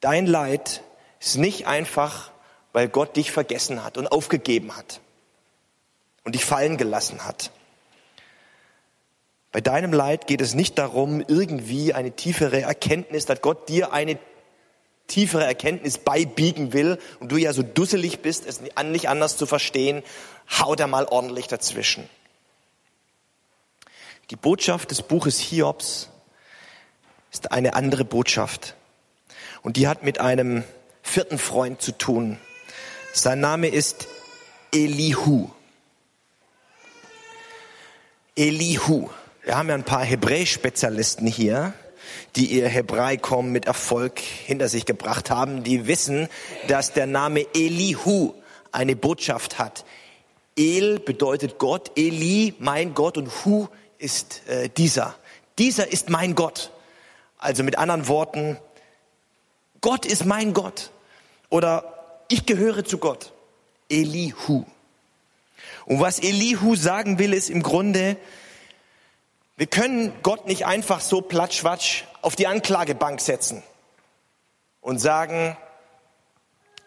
Dein 0.02 0.28
Leid 0.28 0.84
ist 1.20 1.38
nicht 1.38 1.66
einfach, 1.66 2.33
weil 2.74 2.90
Gott 2.90 3.16
dich 3.16 3.32
vergessen 3.32 3.84
hat 3.84 3.98
und 3.98 4.08
aufgegeben 4.08 4.76
hat 4.76 5.00
und 6.24 6.36
dich 6.36 6.44
fallen 6.44 6.78
gelassen 6.78 7.26
hat. 7.26 7.52
Bei 9.52 9.62
deinem 9.62 9.94
Leid 9.94 10.26
geht 10.26 10.42
es 10.42 10.56
nicht 10.56 10.80
darum, 10.80 11.24
irgendwie 11.28 11.94
eine 11.94 12.12
tiefere 12.12 12.62
Erkenntnis, 12.62 13.26
dass 13.26 13.42
Gott 13.42 13.70
dir 13.70 13.94
eine 13.94 14.18
tiefere 15.06 15.46
Erkenntnis 15.46 16.00
beibiegen 16.00 16.74
will 16.74 16.98
und 17.20 17.32
du 17.32 17.38
ja 17.38 17.54
so 17.54 17.62
dusselig 17.62 18.22
bist, 18.22 18.48
es 18.48 18.62
nicht 18.62 19.10
anders 19.10 19.38
zu 19.38 19.46
verstehen, 19.46 20.02
haut 20.50 20.80
er 20.80 20.88
mal 20.88 21.06
ordentlich 21.06 21.48
dazwischen. 21.48 22.10
Die 24.32 24.36
Botschaft 24.36 24.90
des 24.90 25.04
Buches 25.04 25.40
Hiobs 25.40 26.10
ist 27.32 27.52
eine 27.52 27.76
andere 27.76 28.06
Botschaft. 28.06 28.76
Und 29.62 29.78
die 29.78 29.88
hat 29.88 30.04
mit 30.04 30.20
einem 30.20 30.64
vierten 31.04 31.38
Freund 31.38 31.82
zu 31.82 31.96
tun. 31.98 32.40
Sein 33.16 33.42
Name 33.42 33.68
ist 33.68 34.08
Elihu. 34.72 35.48
Elihu. 38.36 39.08
Wir 39.44 39.56
haben 39.56 39.70
ja 39.70 39.76
ein 39.76 39.84
paar 39.84 40.04
Hebräisch-Spezialisten 40.04 41.28
hier, 41.28 41.76
die 42.36 42.48
ihr 42.48 42.68
Hebraikum 42.68 43.52
mit 43.52 43.66
Erfolg 43.66 44.18
hinter 44.18 44.68
sich 44.68 44.88
gebracht 44.88 45.30
haben, 45.30 45.64
die 45.64 45.86
wissen, 45.86 46.28
dass 46.68 46.94
der 46.94 47.06
Name 47.06 47.46
Elihu 47.54 48.34
eine 48.72 48.96
Botschaft 48.96 49.60
hat. 49.60 49.86
El 50.58 50.98
bedeutet 50.98 51.60
Gott, 51.60 51.92
Eli, 51.96 52.56
mein 52.58 52.96
Gott 52.96 53.20
und 53.20 53.46
Hu 53.46 53.68
ist 54.00 54.42
äh, 54.48 54.70
dieser. 54.70 55.14
Dieser 55.60 55.94
ist 55.94 56.10
mein 56.10 56.34
Gott. 56.34 56.72
Also 57.38 57.62
mit 57.62 57.78
anderen 57.78 58.08
Worten, 58.08 58.58
Gott 59.82 60.08
ist 60.08 60.26
mein 60.26 60.54
Gott. 60.54 60.90
Oder 61.52 61.94
ich 62.34 62.46
gehöre 62.46 62.84
zu 62.84 62.98
Gott. 62.98 63.32
Elihu. 63.90 64.66
Und 65.86 66.00
was 66.00 66.20
Elihu 66.20 66.76
sagen 66.76 67.20
will, 67.20 67.34
ist 67.34 67.50
im 67.50 67.64
Grunde, 67.64 68.18
wir 69.56 69.68
können 69.68 70.14
Gott 70.24 70.48
nicht 70.48 70.66
einfach 70.66 71.00
so 71.00 71.22
platschwatsch 71.22 72.04
auf 72.22 72.36
die 72.36 72.48
Anklagebank 72.48 73.22
setzen 73.22 73.64
und 74.82 75.00
sagen, 75.00 75.56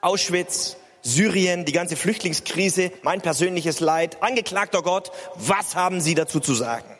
Auschwitz, 0.01 0.77
Syrien, 1.03 1.65
die 1.65 1.73
ganze 1.73 1.95
Flüchtlingskrise, 1.95 2.91
mein 3.03 3.21
persönliches 3.21 3.81
Leid, 3.81 4.23
angeklagter 4.23 4.83
Gott, 4.83 5.13
was 5.35 5.77
haben 5.77 6.01
Sie 6.01 6.15
dazu 6.15 6.41
zu 6.41 6.55
sagen? 6.55 6.99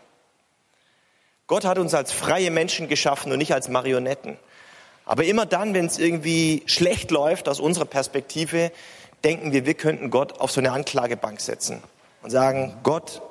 Gott 1.49 1.65
hat 1.65 1.79
uns 1.79 1.95
als 1.95 2.13
freie 2.13 2.51
Menschen 2.51 2.89
geschaffen 2.89 3.33
und 3.33 3.39
nicht 3.39 3.53
als 3.53 3.69
Marionetten. 3.69 4.39
Aber 5.07 5.25
immer 5.25 5.47
dann, 5.47 5.73
wenn 5.73 5.87
es 5.87 5.99
irgendwie 5.99 6.65
schlecht 6.67 7.13
läuft 7.13 7.49
aus 7.49 7.61
unserer 7.61 7.85
Perspektive, 7.85 8.73
denken 9.25 9.53
wir, 9.53 9.65
wir 9.65 9.75
könnten 9.75 10.11
Gott 10.11 10.41
auf 10.41 10.51
so 10.51 10.61
eine 10.61 10.73
Anklagebank 10.73 11.41
setzen 11.41 11.83
und 12.23 12.31
sagen, 12.31 12.77
Gott, 12.83 13.23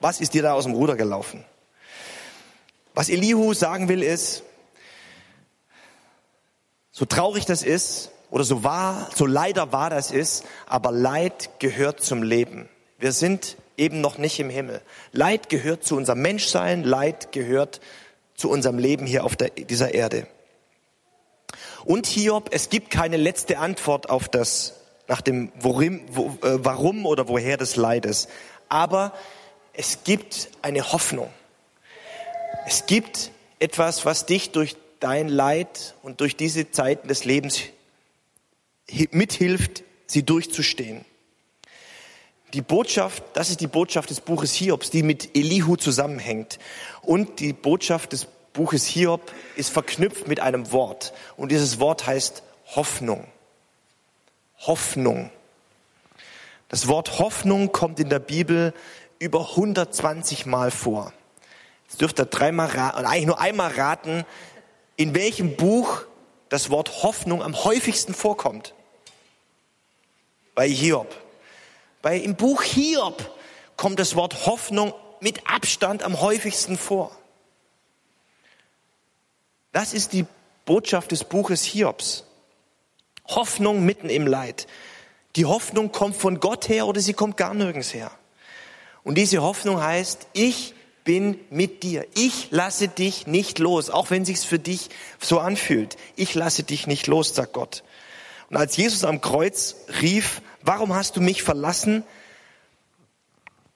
was 0.00 0.20
ist 0.20 0.32
dir 0.32 0.42
da 0.42 0.54
aus 0.54 0.64
dem 0.64 0.72
Ruder 0.72 0.96
gelaufen? 0.96 1.44
Was 2.94 3.10
Elihu 3.10 3.52
sagen 3.52 3.88
will 3.88 4.02
ist, 4.02 4.42
so 6.90 7.04
traurig 7.04 7.44
das 7.44 7.62
ist 7.62 8.10
oder 8.30 8.42
so 8.42 8.64
wahr, 8.64 9.08
so 9.14 9.26
leider 9.26 9.70
wahr 9.70 9.90
das 9.90 10.10
ist, 10.10 10.44
aber 10.66 10.90
Leid 10.90 11.50
gehört 11.58 12.02
zum 12.02 12.22
Leben. 12.22 12.68
Wir 12.98 13.12
sind 13.12 13.56
eben 13.76 14.00
noch 14.00 14.16
nicht 14.16 14.40
im 14.40 14.48
Himmel. 14.48 14.80
Leid 15.12 15.50
gehört 15.50 15.84
zu 15.84 15.94
unserem 15.94 16.22
Menschsein, 16.22 16.84
Leid 16.84 17.32
gehört 17.32 17.80
zu 18.34 18.50
unserem 18.50 18.78
Leben 18.78 19.06
hier 19.06 19.24
auf 19.24 19.36
der, 19.36 19.50
dieser 19.50 19.92
Erde. 19.92 20.26
Und 21.84 22.06
Hiob, 22.06 22.48
es 22.52 22.70
gibt 22.70 22.90
keine 22.90 23.16
letzte 23.16 23.58
Antwort 23.58 24.10
auf 24.10 24.28
das, 24.28 24.74
nach 25.06 25.20
dem 25.20 25.52
worin, 25.60 26.02
wo, 26.10 26.36
äh, 26.42 26.64
Warum 26.64 27.06
oder 27.06 27.28
woher 27.28 27.56
des 27.56 27.76
Leides. 27.76 28.28
Aber 28.68 29.12
es 29.72 30.04
gibt 30.04 30.50
eine 30.62 30.92
Hoffnung. 30.92 31.30
Es 32.66 32.86
gibt 32.86 33.30
etwas, 33.58 34.04
was 34.04 34.26
dich 34.26 34.50
durch 34.50 34.76
dein 35.00 35.28
Leid 35.28 35.94
und 36.02 36.20
durch 36.20 36.36
diese 36.36 36.70
Zeiten 36.70 37.08
des 37.08 37.24
Lebens 37.24 37.60
mithilft, 39.10 39.84
sie 40.06 40.22
durchzustehen. 40.22 41.04
Die 42.54 42.62
Botschaft, 42.62 43.22
das 43.34 43.50
ist 43.50 43.60
die 43.60 43.66
Botschaft 43.66 44.08
des 44.08 44.22
Buches 44.22 44.54
Hiobs, 44.54 44.90
die 44.90 45.02
mit 45.02 45.36
Elihu 45.36 45.76
zusammenhängt. 45.76 46.58
Und 47.02 47.40
die 47.40 47.52
Botschaft 47.52 48.12
des 48.12 48.26
Buches 48.58 48.86
Hiob 48.86 49.32
ist 49.54 49.70
verknüpft 49.70 50.26
mit 50.26 50.40
einem 50.40 50.72
Wort. 50.72 51.12
Und 51.36 51.52
dieses 51.52 51.78
Wort 51.78 52.08
heißt 52.08 52.42
Hoffnung. 52.74 53.24
Hoffnung. 54.58 55.30
Das 56.68 56.88
Wort 56.88 57.20
Hoffnung 57.20 57.70
kommt 57.70 58.00
in 58.00 58.08
der 58.08 58.18
Bibel 58.18 58.74
über 59.20 59.50
120 59.50 60.44
Mal 60.46 60.72
vor. 60.72 61.12
Jetzt 61.84 62.00
dürft 62.00 62.18
ihr 62.18 62.24
dreimal 62.24 62.66
raten, 62.66 63.06
eigentlich 63.06 63.26
nur 63.26 63.40
einmal 63.40 63.70
raten, 63.70 64.24
in 64.96 65.14
welchem 65.14 65.54
Buch 65.54 66.02
das 66.48 66.68
Wort 66.68 67.04
Hoffnung 67.04 67.44
am 67.44 67.62
häufigsten 67.62 68.12
vorkommt. 68.12 68.74
Bei 70.56 70.68
Hiob. 70.68 71.14
Bei 72.02 72.16
im 72.16 72.34
Buch 72.34 72.64
Hiob 72.64 73.30
kommt 73.76 74.00
das 74.00 74.16
Wort 74.16 74.46
Hoffnung 74.46 74.94
mit 75.20 75.48
Abstand 75.48 76.02
am 76.02 76.20
häufigsten 76.20 76.76
vor. 76.76 77.16
Das 79.78 79.94
ist 79.94 80.12
die 80.12 80.26
Botschaft 80.64 81.12
des 81.12 81.22
Buches 81.22 81.62
Hiobs. 81.62 82.24
Hoffnung 83.28 83.86
mitten 83.86 84.10
im 84.10 84.26
Leid. 84.26 84.66
Die 85.36 85.44
Hoffnung 85.44 85.92
kommt 85.92 86.16
von 86.16 86.40
Gott 86.40 86.68
her 86.68 86.88
oder 86.88 87.00
sie 87.00 87.12
kommt 87.12 87.36
gar 87.36 87.54
nirgends 87.54 87.94
her. 87.94 88.10
Und 89.04 89.14
diese 89.14 89.40
Hoffnung 89.40 89.80
heißt, 89.80 90.26
ich 90.32 90.74
bin 91.04 91.38
mit 91.50 91.84
dir. 91.84 92.08
Ich 92.16 92.48
lasse 92.50 92.88
dich 92.88 93.28
nicht 93.28 93.60
los, 93.60 93.88
auch 93.88 94.10
wenn 94.10 94.24
sich's 94.24 94.42
für 94.42 94.58
dich 94.58 94.90
so 95.20 95.38
anfühlt. 95.38 95.96
Ich 96.16 96.34
lasse 96.34 96.64
dich 96.64 96.88
nicht 96.88 97.06
los, 97.06 97.36
sagt 97.36 97.52
Gott. 97.52 97.84
Und 98.50 98.56
als 98.56 98.76
Jesus 98.76 99.04
am 99.04 99.20
Kreuz 99.20 99.76
rief, 100.02 100.42
warum 100.60 100.92
hast 100.92 101.14
du 101.14 101.20
mich 101.20 101.44
verlassen? 101.44 102.02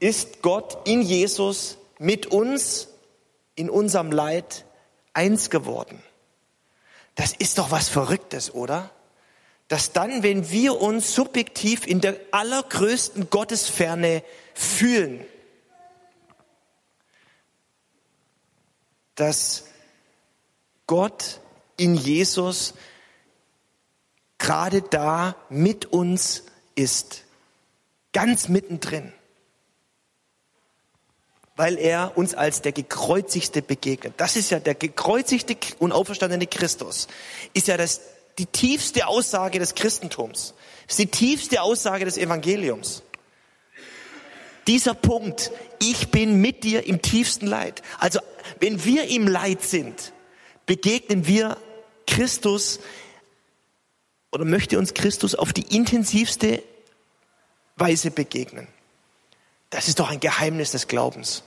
Ist 0.01 0.43
Gott 0.43 0.79
in 0.85 1.01
Jesus 1.01 1.79
mit 2.01 2.27
uns 2.27 2.88
in 3.55 3.71
unserem 3.71 4.11
Leid 4.11 4.65
eins 5.14 5.51
geworden. 5.51 6.03
Das 7.14 7.33
ist 7.33 7.59
doch 7.59 7.70
was 7.70 7.88
Verrücktes, 7.88 8.55
oder? 8.55 8.90
Dass 9.68 9.92
dann, 9.92 10.22
wenn 10.22 10.51
wir 10.51 10.81
uns 10.81 11.14
subjektiv 11.14 11.87
in 11.87 12.01
der 12.01 12.18
allergrößten 12.31 13.31
Gottesferne 13.31 14.22
fühlen, 14.55 15.25
dass 19.14 19.64
Gott 20.87 21.40
in 21.77 21.94
Jesus 21.94 22.75
gerade 24.38 24.83
da 24.83 25.37
mit 25.48 25.87
uns 25.87 26.44
ist, 26.75 27.25
ganz 28.12 28.48
mittendrin. 28.48 29.12
Weil 31.57 31.79
er 31.79 32.17
uns 32.17 32.35
als 32.35 32.62
der 32.62 32.73
gekreuzigste 32.73 33.62
begegnet. 33.62 34.15
Das 34.17 34.37
ist 34.37 34.51
ja 34.51 34.59
der 34.59 34.75
gekreuzigte 34.75 35.57
und 35.79 35.93
auferstandene 35.93 36.47
Christus. 36.47 37.09
Ist 37.53 37.69
ja 37.69 37.77
das, 37.77 38.01
die 38.38 38.47
tiefste 38.47 39.07
Aussage 39.07 39.59
des 39.59 39.75
Christentums. 39.75 40.55
Ist 40.88 40.99
die 40.99 41.07
tiefste 41.07 41.62
Aussage 41.62 42.05
des 42.05 42.17
Evangeliums. 42.17 43.03
Dieser 44.67 44.95
Punkt, 44.95 45.51
ich 45.81 46.09
bin 46.09 46.41
mit 46.41 46.65
dir 46.65 46.87
im 46.87 47.03
tiefsten 47.03 47.47
Leid. 47.47 47.83
Also, 47.99 48.21
wenn 48.61 48.85
wir 48.85 49.09
im 49.09 49.27
Leid 49.27 49.62
sind, 49.62 50.12
begegnen 50.67 51.27
wir 51.27 51.57
Christus 52.07 52.81
oder 54.31 54.45
möchte 54.45 54.79
uns 54.79 54.95
Christus 54.95 55.35
auf 55.35 55.53
die 55.53 55.75
intensivste 55.75 56.62
Weise 57.77 58.11
begegnen. 58.11 58.69
Das 59.73 59.89
ist 59.89 59.99
doch 59.99 60.11
ein 60.11 60.21
Geheimnis 60.21 60.73
des 60.73 60.87
Glaubens. 60.87 61.43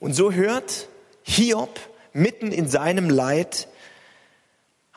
Und 0.00 0.12
so 0.12 0.32
hört 0.32 0.88
Hiob 1.22 1.78
mitten 2.12 2.50
in 2.50 2.68
seinem 2.68 3.08
Leid 3.08 3.68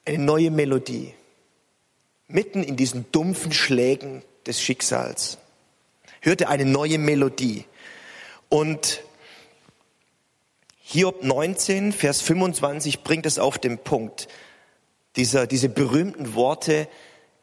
eine 0.05 0.17
neue 0.17 0.49
Melodie. 0.49 1.13
Mitten 2.27 2.63
in 2.63 2.77
diesen 2.77 3.11
dumpfen 3.11 3.51
Schlägen 3.51 4.23
des 4.47 4.59
Schicksals 4.59 5.37
hörte 6.21 6.47
eine 6.49 6.65
neue 6.65 6.97
Melodie. 6.97 7.65
Und 8.49 9.03
Hiob 10.79 11.23
19, 11.23 11.93
Vers 11.93 12.21
25 12.21 13.03
bringt 13.03 13.27
es 13.27 13.37
auf 13.37 13.59
den 13.59 13.77
Punkt. 13.77 14.27
Dieser, 15.15 15.45
diese 15.45 15.69
berühmten 15.69 16.33
Worte, 16.33 16.87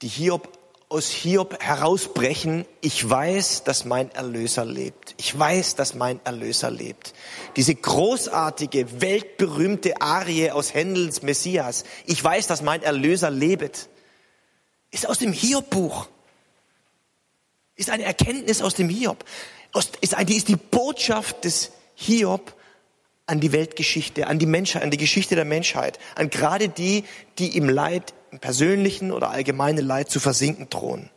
die 0.03 0.09
Hiob 0.09 0.56
aus 0.89 1.11
Hiob 1.11 1.61
herausbrechen, 1.61 2.65
ich 2.81 3.09
weiß, 3.09 3.65
dass 3.65 3.85
mein 3.85 4.11
Erlöser 4.13 4.65
lebt. 4.65 5.15
Ich 5.17 5.37
weiß, 5.37 5.75
dass 5.75 5.95
mein 5.95 6.21
Erlöser 6.25 6.71
lebt. 6.71 7.13
Diese 7.57 7.75
großartige, 7.75 9.01
weltberühmte 9.01 10.01
Arie 10.01 10.53
aus 10.53 10.75
Händels 10.75 11.23
Messias, 11.23 11.85
ich 12.07 12.23
weiß, 12.23 12.47
dass 12.47 12.63
mein 12.63 12.83
Erlöser 12.83 13.31
lebt, 13.31 13.89
ist 14.93 15.09
aus 15.09 15.19
dem 15.19 15.33
Hiob-Buch. 15.33 16.07
Ist 17.75 17.91
eine 17.91 18.05
Erkenntnis 18.05 18.63
aus 18.63 18.75
dem 18.75 18.89
Hiob. 18.89 19.25
Ist, 20.01 20.15
eine, 20.15 20.33
ist 20.33 20.49
die 20.49 20.57
Botschaft 20.57 21.45
des 21.45 21.73
Hiob 21.97 22.55
an 23.27 23.41
die 23.41 23.53
Weltgeschichte, 23.53 24.29
an 24.29 24.39
die 24.39 24.47
Menschheit, 24.47 24.85
an 24.85 24.93
die 24.93 24.97
Geschichte 24.97 25.35
der 25.35 25.45
Menschheit, 25.45 25.99
an 26.15 26.31
gerade 26.31 26.69
die, 26.69 27.05
die 27.39 27.57
im 27.57 27.69
Leid, 27.69 28.15
persönlichen 28.39 29.13
oder 29.13 29.31
allgemeinen 29.31 29.85
Leid 29.87 30.11
zu 30.11 30.21
versinken 30.21 30.69
drohen. 30.69 31.11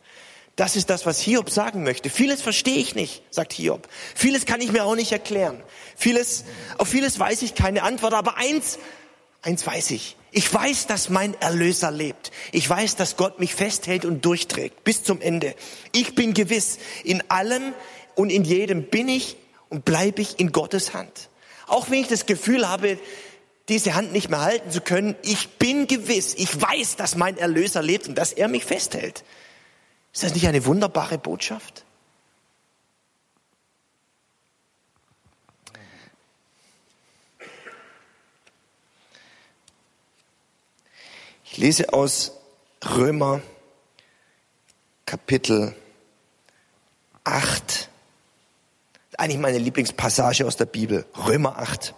Das 0.56 0.76
ist 0.76 0.90
das, 0.90 1.06
was 1.06 1.20
Hiob 1.20 1.48
sagen 1.48 1.84
möchte. 1.84 2.10
Vieles 2.10 2.42
verstehe 2.42 2.76
ich 2.76 2.94
nicht, 2.94 3.22
sagt 3.30 3.52
Hiob. 3.52 3.88
Vieles 4.14 4.44
kann 4.44 4.60
ich 4.60 4.72
mir 4.72 4.84
auch 4.84 4.94
nicht 4.94 5.12
erklären. 5.12 5.62
Vieles, 5.96 6.44
auf 6.76 6.88
vieles 6.88 7.18
weiß 7.18 7.42
ich 7.42 7.54
keine 7.54 7.82
Antwort, 7.82 8.12
aber 8.12 8.36
eins, 8.36 8.78
eins 9.42 9.66
weiß 9.66 9.92
ich. 9.92 10.16
Ich 10.32 10.52
weiß, 10.52 10.86
dass 10.86 11.08
mein 11.08 11.34
Erlöser 11.40 11.90
lebt. 11.90 12.30
Ich 12.52 12.68
weiß, 12.68 12.96
dass 12.96 13.16
Gott 13.16 13.40
mich 13.40 13.54
festhält 13.54 14.04
und 14.04 14.24
durchträgt 14.24 14.84
bis 14.84 15.02
zum 15.02 15.20
Ende. 15.20 15.54
Ich 15.92 16.14
bin 16.14 16.34
gewiss, 16.34 16.78
in 17.04 17.22
allem 17.30 17.72
und 18.14 18.30
in 18.30 18.44
jedem 18.44 18.84
bin 18.84 19.08
ich 19.08 19.36
und 19.70 19.84
bleibe 19.84 20.20
ich 20.20 20.38
in 20.38 20.52
Gottes 20.52 20.94
Hand. 20.94 21.30
Auch 21.66 21.90
wenn 21.90 22.00
ich 22.00 22.08
das 22.08 22.26
Gefühl 22.26 22.68
habe, 22.68 22.98
diese 23.70 23.94
Hand 23.94 24.12
nicht 24.12 24.28
mehr 24.28 24.40
halten 24.40 24.70
zu 24.70 24.80
können, 24.80 25.14
ich 25.22 25.48
bin 25.50 25.86
gewiss, 25.86 26.34
ich 26.34 26.60
weiß, 26.60 26.96
dass 26.96 27.14
mein 27.14 27.38
Erlöser 27.38 27.82
lebt 27.82 28.08
und 28.08 28.16
dass 28.16 28.32
er 28.32 28.48
mich 28.48 28.64
festhält. 28.64 29.24
Ist 30.12 30.24
das 30.24 30.34
nicht 30.34 30.48
eine 30.48 30.66
wunderbare 30.66 31.18
Botschaft? 31.18 31.84
Ich 41.44 41.56
lese 41.56 41.92
aus 41.92 42.32
Römer 42.84 43.40
Kapitel 45.06 45.74
8, 47.24 47.88
eigentlich 49.16 49.38
meine 49.38 49.58
Lieblingspassage 49.58 50.46
aus 50.46 50.56
der 50.56 50.66
Bibel, 50.66 51.04
Römer 51.26 51.58
8, 51.58 51.94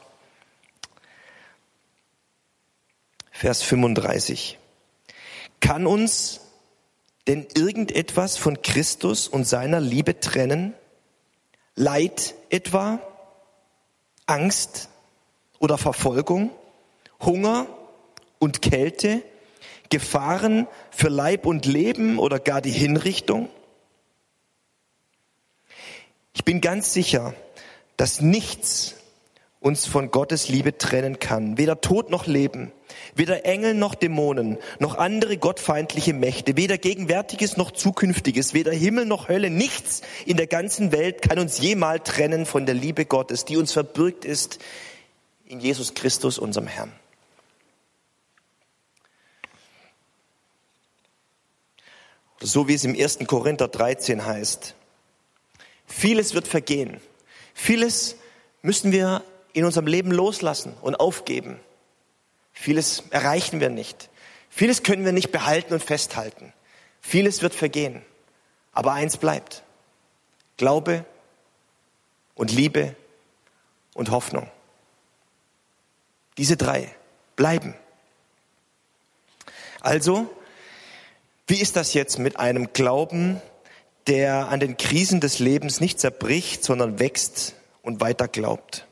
Vers 3.42 3.64
35. 3.64 4.56
Kann 5.58 5.84
uns 5.84 6.42
denn 7.26 7.44
irgendetwas 7.56 8.36
von 8.36 8.62
Christus 8.62 9.26
und 9.26 9.48
seiner 9.48 9.80
Liebe 9.80 10.20
trennen? 10.20 10.74
Leid 11.74 12.36
etwa? 12.50 13.00
Angst 14.26 14.90
oder 15.58 15.76
Verfolgung? 15.76 16.52
Hunger 17.20 17.66
und 18.38 18.62
Kälte? 18.62 19.24
Gefahren 19.90 20.68
für 20.92 21.08
Leib 21.08 21.44
und 21.44 21.66
Leben 21.66 22.20
oder 22.20 22.38
gar 22.38 22.60
die 22.60 22.70
Hinrichtung? 22.70 23.48
Ich 26.32 26.44
bin 26.44 26.60
ganz 26.60 26.92
sicher, 26.92 27.34
dass 27.96 28.20
nichts 28.20 28.94
uns 29.58 29.86
von 29.86 30.12
Gottes 30.12 30.48
Liebe 30.48 30.78
trennen 30.78 31.18
kann. 31.18 31.58
Weder 31.58 31.80
Tod 31.80 32.08
noch 32.08 32.26
Leben, 32.26 32.70
weder 33.14 33.44
Engel 33.44 33.74
noch 33.74 33.94
Dämonen, 33.94 34.58
noch 34.78 34.96
andere 34.96 35.36
gottfeindliche 35.36 36.14
Mächte, 36.14 36.56
weder 36.56 36.78
Gegenwärtiges 36.78 37.56
noch 37.56 37.70
Zukünftiges, 37.70 38.54
weder 38.54 38.72
Himmel 38.72 39.06
noch 39.06 39.28
Hölle, 39.28 39.50
nichts 39.50 40.02
in 40.26 40.36
der 40.36 40.46
ganzen 40.46 40.92
Welt 40.92 41.22
kann 41.22 41.38
uns 41.38 41.58
jemals 41.58 42.04
trennen 42.04 42.46
von 42.46 42.66
der 42.66 42.74
Liebe 42.74 43.04
Gottes, 43.04 43.44
die 43.44 43.56
uns 43.56 43.72
verbürgt 43.72 44.24
ist 44.24 44.58
in 45.46 45.60
Jesus 45.60 45.94
Christus, 45.94 46.38
unserem 46.38 46.66
Herrn. 46.66 46.92
So 52.40 52.66
wie 52.66 52.74
es 52.74 52.84
im 52.84 52.98
1. 52.98 53.20
Korinther 53.26 53.68
13 53.68 54.24
heißt, 54.24 54.74
Vieles 55.86 56.34
wird 56.34 56.48
vergehen. 56.48 57.00
Vieles 57.54 58.16
müssen 58.62 58.92
wir 58.92 59.22
in 59.52 59.64
unserem 59.64 59.86
Leben 59.86 60.10
loslassen 60.10 60.74
und 60.80 60.96
aufgeben. 60.96 61.60
Vieles 62.52 63.04
erreichen 63.10 63.60
wir 63.60 63.70
nicht. 63.70 64.08
Vieles 64.50 64.82
können 64.82 65.04
wir 65.04 65.12
nicht 65.12 65.32
behalten 65.32 65.72
und 65.72 65.82
festhalten. 65.82 66.52
Vieles 67.00 67.42
wird 67.42 67.54
vergehen. 67.54 68.02
Aber 68.72 68.92
eins 68.92 69.16
bleibt. 69.16 69.62
Glaube 70.56 71.04
und 72.34 72.52
Liebe 72.52 72.94
und 73.94 74.10
Hoffnung. 74.10 74.50
Diese 76.38 76.56
drei 76.56 76.94
bleiben. 77.36 77.74
Also, 79.80 80.30
wie 81.46 81.60
ist 81.60 81.76
das 81.76 81.92
jetzt 81.92 82.18
mit 82.18 82.38
einem 82.38 82.72
Glauben, 82.72 83.42
der 84.06 84.48
an 84.48 84.60
den 84.60 84.76
Krisen 84.76 85.20
des 85.20 85.38
Lebens 85.38 85.80
nicht 85.80 86.00
zerbricht, 86.00 86.64
sondern 86.64 86.98
wächst 86.98 87.54
und 87.82 88.00
weiter 88.00 88.28
glaubt. 88.28 88.86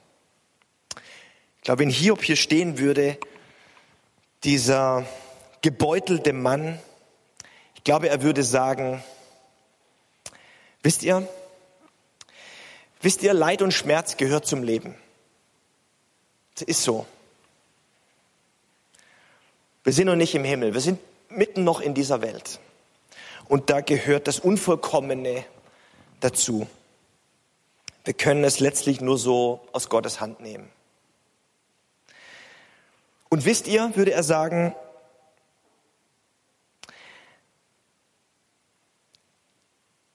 Ich 1.59 1.63
glaube, 1.63 1.81
wenn 1.81 1.91
Hiob 1.91 2.23
hier 2.23 2.37
stehen 2.37 2.79
würde, 2.79 3.19
dieser 4.45 5.07
gebeutelte 5.63 6.33
Mann, 6.33 6.79
ich 7.75 7.85
glaube, 7.85 8.09
er 8.09 8.23
würde 8.23 8.43
sagen, 8.43 9.03
wisst 10.83 11.03
ihr, 11.03 11.27
wisst 13.01 13.23
ihr, 13.23 13.35
Leid 13.35 13.63
und 13.63 13.73
Schmerz 13.73 14.17
gehört 14.17 14.47
zum 14.47 14.63
Leben. 14.63 14.95
Das 16.55 16.63
ist 16.63 16.83
so. 16.83 17.07
Wir 19.85 19.93
sind 19.93 20.07
noch 20.07 20.17
nicht 20.17 20.35
im 20.35 20.45
Himmel, 20.45 20.75
wir 20.75 20.81
sind 20.81 21.01
mitten 21.31 21.65
noch 21.65 21.81
in 21.81 21.95
dieser 21.95 22.23
Welt. 22.23 22.61
Und 23.49 23.71
da 23.71 23.81
gehört 23.81 24.29
das 24.29 24.39
Unvollkommene 24.39 25.45
dazu. 26.21 26.69
Wir 28.05 28.15
können 28.15 28.45
es 28.45 28.61
letztlich 28.61 29.01
nur 29.01 29.19
so 29.19 29.67
aus 29.73 29.89
Gottes 29.89 30.21
Hand 30.21 30.41
nehmen. 30.41 30.71
Und 33.31 33.45
wisst 33.45 33.69
ihr, 33.69 33.93
würde 33.95 34.13
er 34.13 34.25
sagen, 34.25 34.75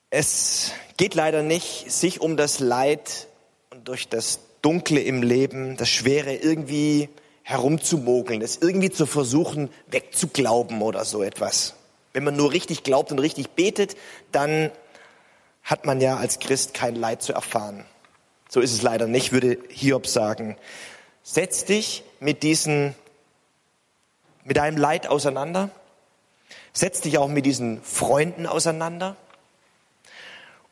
es 0.09 0.71
geht 0.97 1.15
leider 1.15 1.41
nicht, 1.41 1.91
sich 1.91 2.21
um 2.21 2.37
das 2.37 2.59
Leid 2.59 3.27
und 3.71 3.87
durch 3.87 4.07
das 4.09 4.41
Dunkle 4.61 5.01
im 5.01 5.23
Leben, 5.23 5.77
das 5.77 5.89
Schwere 5.89 6.35
irgendwie 6.35 7.09
herumzumogeln, 7.43 8.41
es 8.41 8.57
irgendwie 8.57 8.89
zu 8.89 9.05
versuchen, 9.05 9.69
wegzuglauben 9.87 10.81
oder 10.81 11.05
so 11.05 11.23
etwas. 11.23 11.75
Wenn 12.11 12.23
man 12.23 12.35
nur 12.35 12.51
richtig 12.51 12.83
glaubt 12.83 13.11
und 13.11 13.19
richtig 13.19 13.51
betet, 13.51 13.95
dann 14.31 14.71
hat 15.63 15.85
man 15.85 16.01
ja 16.01 16.17
als 16.17 16.39
Christ 16.39 16.73
kein 16.73 16.95
Leid 16.95 17.21
zu 17.21 17.33
erfahren. 17.33 17.85
So 18.49 18.61
ist 18.61 18.73
es 18.73 18.81
leider 18.81 19.07
nicht, 19.07 19.31
würde 19.31 19.57
Hiob 19.69 20.07
sagen. 20.07 20.57
Setz 21.23 21.65
dich 21.65 22.03
mit 22.19 22.43
diesen, 22.43 22.95
mit 24.45 24.55
deinem 24.55 24.77
Leid 24.77 25.07
auseinander. 25.07 25.69
Setz 26.71 27.01
dich 27.01 27.17
auch 27.17 27.27
mit 27.27 27.45
diesen 27.45 27.83
Freunden 27.83 28.47
auseinander. 28.47 29.17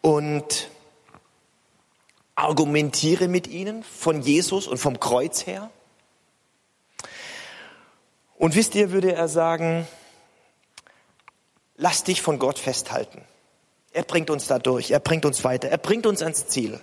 und 0.01 0.69
argumentiere 2.35 3.29
mit 3.29 3.47
ihnen 3.47 3.83
von 3.83 4.21
Jesus 4.21 4.67
und 4.67 4.77
vom 4.77 4.99
Kreuz 4.99 5.45
her. 5.45 5.69
Und 8.35 8.55
wisst 8.55 8.75
ihr, 8.75 8.91
würde 8.91 9.13
er 9.13 9.29
sagen, 9.29 9.87
lass 11.77 12.03
dich 12.03 12.21
von 12.21 12.37
Gott 12.37 12.59
festhalten. 12.59 13.21
Er 13.93 14.03
bringt 14.03 14.29
uns 14.29 14.47
da 14.47 14.59
durch, 14.59 14.91
er 14.91 14.99
bringt 14.99 15.25
uns 15.25 15.45
weiter, 15.45 15.69
er 15.69 15.77
bringt 15.77 16.05
uns 16.05 16.21
ans 16.21 16.47
Ziel. 16.47 16.81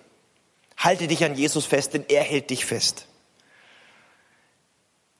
Halte 0.78 1.08
dich 1.08 1.22
an 1.24 1.34
Jesus 1.34 1.66
fest, 1.66 1.92
denn 1.92 2.06
er 2.08 2.22
hält 2.22 2.48
dich 2.48 2.64
fest. 2.64 3.06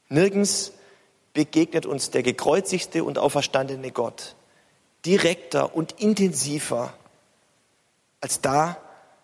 Nirgends 0.08 0.72
begegnet 1.32 1.86
uns 1.86 2.10
der 2.10 2.22
gekreuzigste 2.22 3.04
und 3.04 3.18
auferstandene 3.18 3.90
Gott 3.90 4.34
direkter 5.04 5.74
und 5.74 5.92
intensiver 6.00 6.92
als 8.20 8.40
da, 8.40 8.80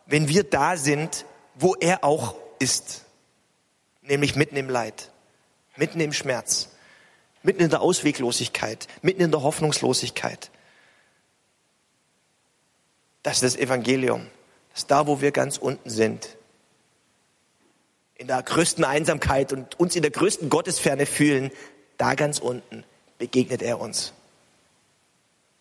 wenn 0.07 0.29
wir 0.29 0.45
da 0.45 0.77
sind, 0.77 1.27
wo 1.55 1.75
er 1.75 2.05
auch 2.05 2.35
ist, 2.59 3.05
nämlich 4.03 4.37
mitten 4.37 4.57
im 4.57 4.71
Leid, 4.71 5.11
mitten 5.77 6.01
im 6.01 6.13
Schmerz, 6.13 6.71
mitten 7.43 7.63
in 7.63 7.71
der 7.71 7.83
Ausweglosigkeit, 7.83 8.89
mitten 9.03 9.21
in 9.21 9.31
der 9.31 9.43
Hoffnungslosigkeit. 9.43 10.51
Das 13.23 13.43
ist 13.43 13.43
das 13.43 13.57
Evangelium. 13.57 14.29
Das 14.71 14.81
ist 14.83 14.91
da, 14.91 15.07
wo 15.07 15.21
wir 15.21 15.33
ganz 15.33 15.59
unten 15.59 15.91
sind. 15.91 16.37
In 18.15 18.29
der 18.29 18.43
größten 18.43 18.85
Einsamkeit 18.85 19.53
und 19.53 19.79
uns 19.79 19.97
in 19.97 20.03
der 20.03 20.11
größten 20.11 20.49
Gottesferne 20.49 21.05
fühlen, 21.07 21.51
da 21.99 22.15
ganz 22.15 22.39
unten 22.39 22.85
begegnet 23.19 23.63
er 23.63 23.81
uns. 23.81 24.13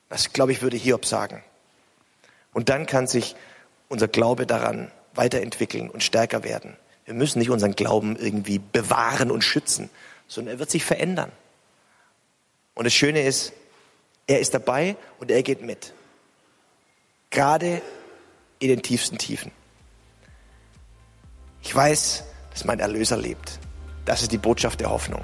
Das, 0.09 0.33
glaube 0.33 0.51
ich, 0.51 0.61
würde 0.61 0.77
Hiob 0.77 1.05
sagen. 1.05 1.43
Und 2.53 2.69
dann 2.69 2.85
kann 2.85 3.07
sich 3.07 3.35
unser 3.89 4.07
Glaube 4.07 4.45
daran 4.45 4.91
weiterentwickeln 5.13 5.89
und 5.89 6.03
stärker 6.03 6.43
werden. 6.43 6.75
Wir 7.05 7.13
müssen 7.13 7.39
nicht 7.39 7.49
unseren 7.49 7.75
Glauben 7.75 8.15
irgendwie 8.15 8.59
bewahren 8.59 9.31
und 9.31 9.43
schützen, 9.43 9.89
sondern 10.27 10.55
er 10.55 10.59
wird 10.59 10.71
sich 10.71 10.83
verändern. 10.83 11.31
Und 12.73 12.85
das 12.85 12.93
Schöne 12.93 13.21
ist, 13.21 13.53
er 14.27 14.39
ist 14.39 14.53
dabei 14.53 14.95
und 15.19 15.31
er 15.31 15.43
geht 15.43 15.61
mit. 15.61 15.93
Gerade 17.29 17.81
in 18.59 18.69
den 18.69 18.81
tiefsten 18.81 19.17
Tiefen. 19.17 19.51
Ich 21.61 21.73
weiß, 21.73 22.23
dass 22.51 22.65
mein 22.65 22.79
Erlöser 22.79 23.17
lebt. 23.17 23.59
Das 24.05 24.21
ist 24.21 24.31
die 24.31 24.37
Botschaft 24.37 24.79
der 24.79 24.89
Hoffnung. 24.89 25.23